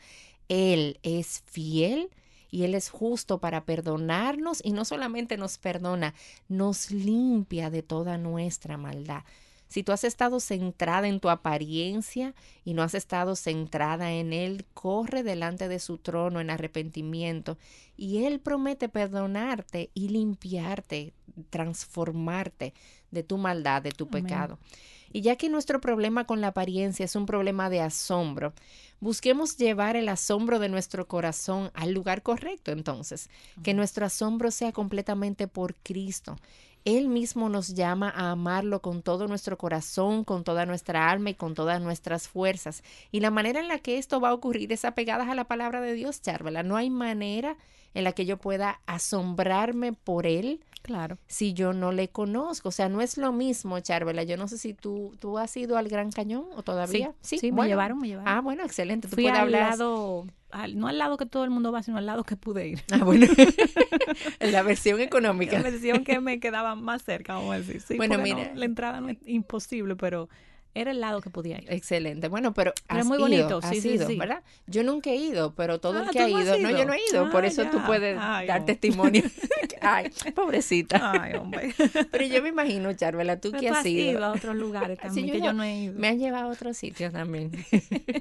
Él 0.49 0.99
es 1.03 1.43
fiel 1.47 2.11
y 2.51 2.65
Él 2.65 2.75
es 2.75 2.91
justo 2.91 3.39
para 3.39 3.65
perdonarnos 3.65 4.61
y 4.63 4.73
no 4.73 4.85
solamente 4.85 5.37
nos 5.37 5.59
perdona, 5.59 6.15
nos 6.49 6.91
limpia 6.91 7.71
de 7.71 7.83
toda 7.83 8.19
nuestra 8.19 8.77
maldad. 8.77 9.23
Si 9.71 9.85
tú 9.85 9.93
has 9.93 10.03
estado 10.03 10.41
centrada 10.41 11.07
en 11.07 11.21
tu 11.21 11.31
apariencia 11.31 12.35
y 12.65 12.75
no 12.75 12.83
has 12.83 12.95
estado 12.95 13.37
centrada 13.37 14.11
en 14.11 14.33
Él, 14.33 14.67
corre 14.75 15.23
delante 15.23 15.69
de 15.69 15.79
su 15.79 15.97
trono 15.97 16.41
en 16.41 16.51
arrepentimiento 16.51 17.57
y 17.97 18.25
Él 18.25 18.41
promete 18.41 18.89
perdonarte 18.89 19.91
y 19.95 20.09
limpiarte, 20.09 21.15
transformarte 21.51 22.75
de 23.13 23.23
tu 23.23 23.39
maldad, 23.39 23.81
de 23.81 23.93
tu 23.93 24.09
pecado. 24.09 24.59
Y 25.13 25.23
ya 25.23 25.37
que 25.37 25.49
nuestro 25.49 25.81
problema 25.81 26.25
con 26.25 26.41
la 26.41 26.49
apariencia 26.49 27.05
es 27.05 27.15
un 27.15 27.27
problema 27.27 27.71
de 27.71 27.81
asombro, 27.81 28.53
busquemos 29.01 29.57
llevar 29.57 29.97
el 29.97 30.09
asombro 30.09 30.59
de 30.59 30.69
nuestro 30.69 31.07
corazón 31.07 31.71
al 31.75 31.93
lugar 31.93 32.23
correcto 32.23 32.73
entonces, 32.73 33.29
que 33.63 33.75
nuestro 33.75 34.07
asombro 34.07 34.51
sea 34.51 34.73
completamente 34.73 35.49
por 35.49 35.75
Cristo, 35.77 36.37
él 36.85 37.09
mismo 37.09 37.49
nos 37.49 37.75
llama 37.75 38.11
a 38.11 38.31
amarlo 38.31 38.81
con 38.81 39.03
todo 39.03 39.29
nuestro 39.29 39.59
corazón, 39.59 40.25
con 40.25 40.45
toda 40.45 40.67
nuestra 40.67 41.11
alma 41.11 41.31
y 41.31 41.35
con 41.35 41.55
todas 41.55 41.81
nuestras 41.81 42.29
fuerzas. 42.29 42.83
Y 43.13 43.21
la 43.21 43.31
manera 43.31 43.61
en 43.61 43.69
la 43.69 43.79
que 43.79 43.99
esto 43.99 44.21
va 44.21 44.31
a 44.31 44.35
ocurrir 44.35 44.73
es 44.73 44.85
apegadas 44.85 45.29
a 45.29 45.35
la 45.35 45.45
palabra 45.45 45.81
de 45.81 45.95
Dios, 45.95 46.23
Charvela. 46.23 46.63
No 46.63 46.77
hay 46.77 46.91
manera 46.91 47.57
en 47.95 48.05
la 48.05 48.13
que 48.13 48.27
yo 48.27 48.37
pueda 48.39 48.81
asombrarme 48.87 49.93
por 49.93 50.27
Él. 50.27 50.61
Claro. 50.83 51.19
Si 51.27 51.53
yo 51.53 51.73
no 51.73 51.93
le 51.93 52.09
conozco. 52.09 52.71
O 52.71 52.73
sea, 52.73 52.89
no 52.89 53.01
es 53.01 53.17
lo 53.17 53.33
mismo, 53.33 53.79
Charvela. 53.81 54.23
Yo 54.23 54.37
no 54.37 54.49
sé 54.49 54.59
si 54.59 54.75
tú, 54.75 55.15
tú 55.19 55.39
has 55.39 55.57
ido 55.57 55.77
al 55.77 55.89
Gran 55.89 56.11
Cañón 56.11 56.47
o 56.57 56.63
todavía. 56.63 57.15
Sí, 57.21 57.39
sí, 57.39 57.53
me 57.53 57.67
llevaron, 57.67 57.99
me 57.99 58.09
llevaron. 58.09 58.33
Ah, 58.33 58.41
bueno, 58.41 58.65
excelente. 58.65 59.09
Tú 59.09 59.17
Fui 59.17 59.27
al 59.27 59.53
lado 59.53 60.27
no 60.75 60.89
al 60.89 60.99
lado 60.99 61.17
que 61.17 61.27
todo 61.27 61.45
el 61.45 61.51
mundo 61.51 61.73
va, 61.73 61.83
sino 61.83 61.99
al 61.99 62.07
lado 62.07 62.25
que 62.25 62.37
pude 62.37 62.67
ir. 62.67 62.83
Ah, 62.91 63.05
bueno. 63.05 63.27
la 64.41 64.63
versión 64.63 65.01
económica. 65.01 65.57
La 65.59 65.71
versión 65.71 66.05
que 66.05 66.21
me 66.21 66.41
quedaba 66.41 66.75
más 66.75 67.03
cerca, 67.03 67.35
vamos 67.35 67.55
a 67.55 67.59
decir. 67.59 67.81
Sí, 67.81 67.97
bueno, 67.97 68.19
mira. 68.19 68.53
la 68.55 68.65
entrada 68.65 69.01
no 69.01 69.11
es 69.11 69.19
imposible, 69.27 69.97
pero 69.97 70.29
era 70.75 70.91
el 70.93 71.01
lado 71.01 71.21
que 71.21 71.31
podía 71.31 71.59
ir. 71.59 71.73
Excelente. 71.73 72.29
Bueno, 72.29 72.55
pero, 72.55 72.73
has 72.89 73.05
muy 73.05 73.19
bonito, 73.19 73.61
sí, 73.63 73.81
sí, 73.81 73.99
sí, 73.99 74.17
¿verdad? 74.17 74.43
Yo 74.67 74.83
nunca 74.85 75.11
he 75.11 75.17
ido, 75.17 75.55
pero 75.55 75.81
todo 75.81 76.01
el 76.01 76.09
ah, 76.09 76.11
que 76.13 76.21
ha 76.21 76.29
ido, 76.29 76.59
no, 76.59 76.71
yo 76.71 76.85
no 76.85 76.93
he 76.93 77.01
ido, 77.11 77.31
por 77.31 77.45
ah, 77.45 77.49
eso 77.49 77.65
tú 77.67 77.79
puedes 77.85 78.17
dar 78.17 78.65
testimonio. 78.65 79.23
Ay, 79.81 80.11
pobrecita. 80.35 81.13
Ay, 81.13 81.35
hombre. 81.35 81.75
Pero 82.11 82.27
yo 82.27 82.43
me 82.43 82.51
imagino, 82.51 82.93
Charvela, 82.93 83.41
tú 83.41 83.53
que 83.53 83.69
has 83.69 83.85
ido. 83.87 84.25
a 84.25 84.33
otros 84.33 84.55
lugares 84.55 84.99
también, 84.99 85.31
que 85.31 85.41
yo 85.41 85.53
no 85.53 85.63
he 85.63 85.85
ido. 85.85 85.99
Me 85.99 86.09
han 86.09 86.19
llevado 86.19 86.49
a 86.49 86.53
otros 86.53 86.77
sitios 86.77 87.13
también. 87.13 87.51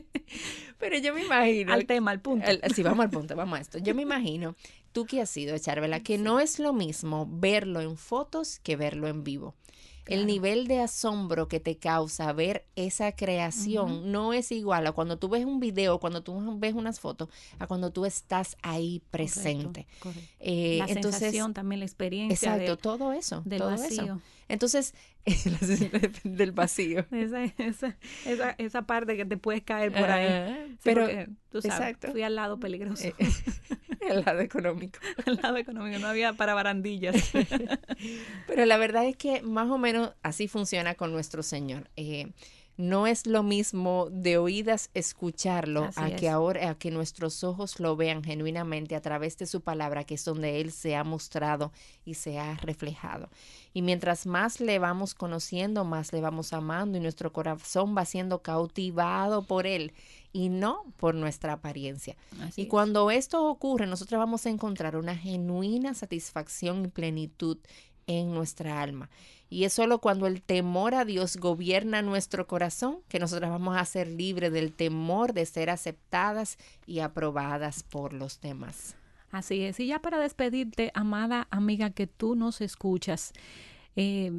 pero 0.80 0.98
yo 0.98 1.14
me 1.14 1.24
imagino. 1.24 1.74
Al 1.74 1.86
tema, 1.86 2.12
al 2.12 2.22
punto. 2.22 2.48
sí, 2.74 2.82
vamos 2.82 3.06
al 3.06 3.12
punto, 3.12 3.36
vamos 3.36 3.60
a 3.60 3.62
esto. 3.62 3.78
Yo 3.78 3.94
me 3.94 4.02
imagino, 4.02 4.56
tú 4.92 5.06
que 5.06 5.22
has 5.22 5.36
ido, 5.38 5.58
Charvela, 5.58 6.00
que 6.02 6.18
no 6.18 6.40
es 6.40 6.60
lo 6.60 6.74
mismo 6.74 7.28
verlo 7.30 7.82
en 7.82 7.98
fotos 7.98 8.60
que 8.60 8.76
verlo 8.76 9.08
en 9.08 9.24
vivo. 9.24 9.56
El 10.10 10.26
nivel 10.26 10.68
de 10.68 10.80
asombro 10.80 11.48
que 11.48 11.60
te 11.60 11.78
causa 11.78 12.34
ver 12.34 12.66
esa 12.76 13.12
creación 13.12 14.12
no 14.12 14.34
es 14.34 14.52
igual 14.52 14.88
a 14.88 14.92
cuando 14.92 15.20
tú 15.20 15.30
ves 15.30 15.46
un 15.46 15.60
video, 15.60 16.00
cuando 16.00 16.24
tú 16.24 16.58
ves 16.58 16.74
unas 16.74 17.00
fotos, 17.00 17.30
a 17.60 17.68
cuando 17.68 17.92
tú 17.92 18.06
estás 18.06 18.58
ahí 18.64 19.04
presente. 19.12 19.86
Eh, 20.40 20.78
la 20.80 20.86
entonces, 20.86 21.20
sensación, 21.20 21.54
también 21.54 21.80
la 21.80 21.86
experiencia. 21.86 22.56
Exacto, 22.56 22.78
todo 22.78 23.14
eso. 23.14 23.44
Del 23.46 23.60
todo 23.60 23.70
vacío. 23.70 24.04
Eso. 24.04 24.22
Entonces, 24.48 24.96
del 26.24 26.54
vacío. 26.54 27.06
Esa, 27.12 27.44
esa, 27.44 27.96
esa, 28.26 28.56
esa, 28.58 28.82
parte 28.82 29.16
que 29.16 29.26
te 29.26 29.38
puedes 29.38 29.62
caer 29.62 29.92
por 29.92 30.10
ahí. 30.10 30.76
pero, 30.84 31.08
tú 31.52 31.62
sabes, 31.62 31.80
exacto. 31.80 32.12
fui 32.12 32.24
al 32.24 32.36
lado 32.36 32.60
peligroso. 32.60 33.04
Eh, 33.04 33.14
el 34.10 34.24
lado 34.26 34.40
económico. 34.40 35.00
El 35.26 35.36
lado 35.42 35.58
económico, 35.58 36.00
no 36.00 36.08
había 36.08 36.34
para 36.34 36.54
barandillas. 36.54 37.32
Pero 38.48 38.66
la 38.66 38.78
verdad 38.78 39.06
es 39.06 39.16
que 39.16 39.42
más 39.42 39.70
o 39.70 39.78
menos 39.78 40.14
así 40.24 40.48
funciona 40.48 40.96
con 40.96 41.12
nuestro 41.12 41.44
Señor. 41.44 41.90
Eh, 41.96 42.32
no 42.80 43.08
es 43.08 43.28
lo 43.28 43.44
mismo 43.44 44.08
de 44.10 44.38
oídas 44.38 44.90
escucharlo 44.94 45.90
a 45.98 46.12
que 46.12 46.30
ahora 46.30 46.70
a 46.70 46.76
que 46.76 46.92
nuestros 46.92 47.44
ojos 47.44 47.78
lo 47.82 47.98
vean 47.98 48.24
genuinamente 48.24 48.96
a 48.96 49.02
través 49.02 49.38
de 49.38 49.48
su 49.48 49.60
palabra, 49.60 50.06
que 50.06 50.14
es 50.14 50.24
donde 50.24 50.62
él 50.62 50.72
se 50.72 50.96
ha 50.96 51.04
mostrado 51.04 51.74
y 52.06 52.14
se 52.14 52.40
ha 52.40 52.56
reflejado. 52.56 53.30
Y 53.74 53.82
mientras 53.82 54.26
más 54.26 54.62
le 54.62 54.80
vamos 54.80 55.14
conociendo, 55.14 55.84
más 55.84 56.14
le 56.14 56.22
vamos 56.22 56.54
amando 56.54 56.98
y 56.98 57.02
nuestro 57.02 57.34
corazón 57.34 57.98
va 57.98 58.06
siendo 58.06 58.42
cautivado 58.42 59.44
por 59.44 59.68
él 59.68 59.92
y 60.32 60.48
no 60.48 60.86
por 60.96 61.16
nuestra 61.16 61.52
apariencia. 61.52 62.16
y 62.56 62.68
cuando 62.68 63.12
esto 63.12 63.46
ocurre, 63.46 63.88
nosotros 63.88 64.20
vamos 64.20 64.46
a 64.46 64.52
encontrar 64.52 64.96
una 64.96 65.18
genuina 65.18 65.94
satisfacción 65.94 66.86
y 66.86 66.88
plenitud 66.88 67.58
en 68.08 68.34
nuestra 68.34 68.82
alma. 68.82 69.10
Y 69.50 69.64
es 69.64 69.74
solo 69.74 70.00
cuando 70.00 70.28
el 70.28 70.42
temor 70.42 70.94
a 70.94 71.06
Dios 71.06 71.38
gobierna 71.38 72.02
nuestro 72.02 72.46
corazón 72.46 73.00
que 73.08 73.20
nosotras 73.20 73.50
vamos 73.50 73.78
a 73.78 73.86
ser 73.86 74.08
libres 74.08 74.52
del 74.52 74.74
temor 74.74 75.34
de 75.34 75.46
ser 75.46 75.70
aceptadas 75.70 76.58
y 76.86 77.00
aprobadas 77.00 77.84
por 77.84 78.14
los 78.14 78.42
demás. 78.42 78.96
Así 79.32 79.62
es. 79.62 79.80
Y 79.80 79.88
ya 79.88 80.00
para 80.00 80.20
despedirte, 80.20 80.92
amada 80.94 81.48
amiga 81.52 81.90
que 81.92 82.08
tú 82.08 82.36
nos 82.36 82.62
escuchas, 82.62 83.34
eh, 83.96 84.32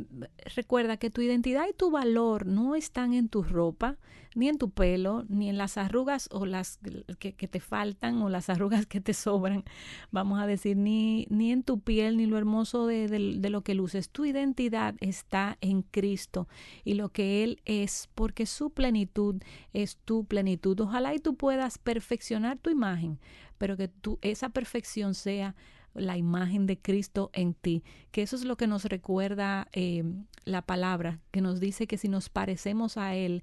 recuerda 0.55 0.97
que 0.97 1.11
tu 1.11 1.21
identidad 1.21 1.67
y 1.69 1.75
tu 1.75 1.91
valor 1.91 2.47
no 2.47 2.75
están 2.75 3.15
en 3.15 3.29
tu 3.29 3.43
ropa, 3.43 3.99
ni 4.35 4.49
en 4.49 4.59
tu 4.59 4.71
pelo, 4.71 5.25
ni 5.29 5.49
en 5.49 5.59
las 5.59 5.77
arrugas 5.77 6.29
o 6.31 6.47
las 6.47 6.79
que, 7.19 7.33
te 7.33 7.61
faltan 7.61 8.23
o 8.23 8.29
las 8.29 8.49
arrugas 8.49 8.87
que 8.87 9.01
te 9.01 9.13
sobran, 9.13 9.65
vamos 10.13 10.41
a 10.41 10.47
decir, 10.47 10.77
ni, 10.77 11.27
ni 11.31 11.51
en 11.51 11.63
tu 11.63 11.81
piel, 11.81 12.17
ni 12.17 12.27
lo 12.27 12.39
hermoso 12.39 12.87
de, 12.87 13.09
de 13.09 13.51
lo 13.51 13.63
que 13.63 13.75
luces. 13.75 14.09
Tu 14.09 14.27
identidad 14.27 14.95
está 15.01 15.59
en 15.61 15.83
Cristo 15.83 16.49
y 16.85 16.95
lo 16.95 17.09
que 17.09 17.43
Él 17.43 17.61
es, 17.65 18.09
porque 18.15 18.47
su 18.47 18.71
plenitud 18.71 19.43
es 19.73 19.97
tu 20.05 20.25
plenitud. 20.25 20.79
Ojalá 20.81 21.15
y 21.15 21.19
tú 21.19 21.35
puedas 21.35 21.79
perfeccionar 21.79 22.59
tu 22.59 22.71
imagen, 22.71 23.19
pero 23.59 23.77
que 23.77 23.89
tu, 23.89 24.19
esa 24.23 24.49
perfección 24.51 25.15
sea 25.15 25.57
la 25.95 26.17
imagen 26.17 26.67
de 26.67 26.79
Cristo 26.79 27.31
en 27.33 27.55
ti, 27.55 27.83
que 28.11 28.23
eso 28.23 28.37
es 28.37 28.45
lo 28.45 28.57
que 28.57 28.67
nos 28.67 28.85
recuerda 28.85 29.69
eh, 29.73 30.05
la 30.45 30.63
palabra, 30.63 31.21
que 31.31 31.41
nos 31.41 31.61
dice 31.61 31.87
que 31.87 31.99
si 31.99 32.09
nos 32.09 32.29
parecemos 32.29 32.97
a 32.97 33.15
Él, 33.15 33.43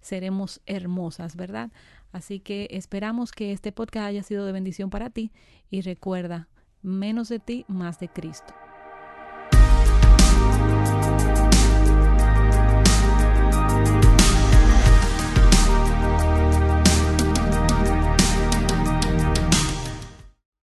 seremos 0.00 0.60
hermosas, 0.66 1.36
¿verdad? 1.36 1.70
Así 2.12 2.40
que 2.40 2.68
esperamos 2.70 3.32
que 3.32 3.52
este 3.52 3.72
podcast 3.72 4.06
haya 4.06 4.22
sido 4.22 4.46
de 4.46 4.52
bendición 4.52 4.90
para 4.90 5.10
ti 5.10 5.32
y 5.70 5.82
recuerda, 5.82 6.48
menos 6.82 7.28
de 7.28 7.38
ti, 7.38 7.64
más 7.68 7.98
de 7.98 8.08
Cristo. 8.08 8.54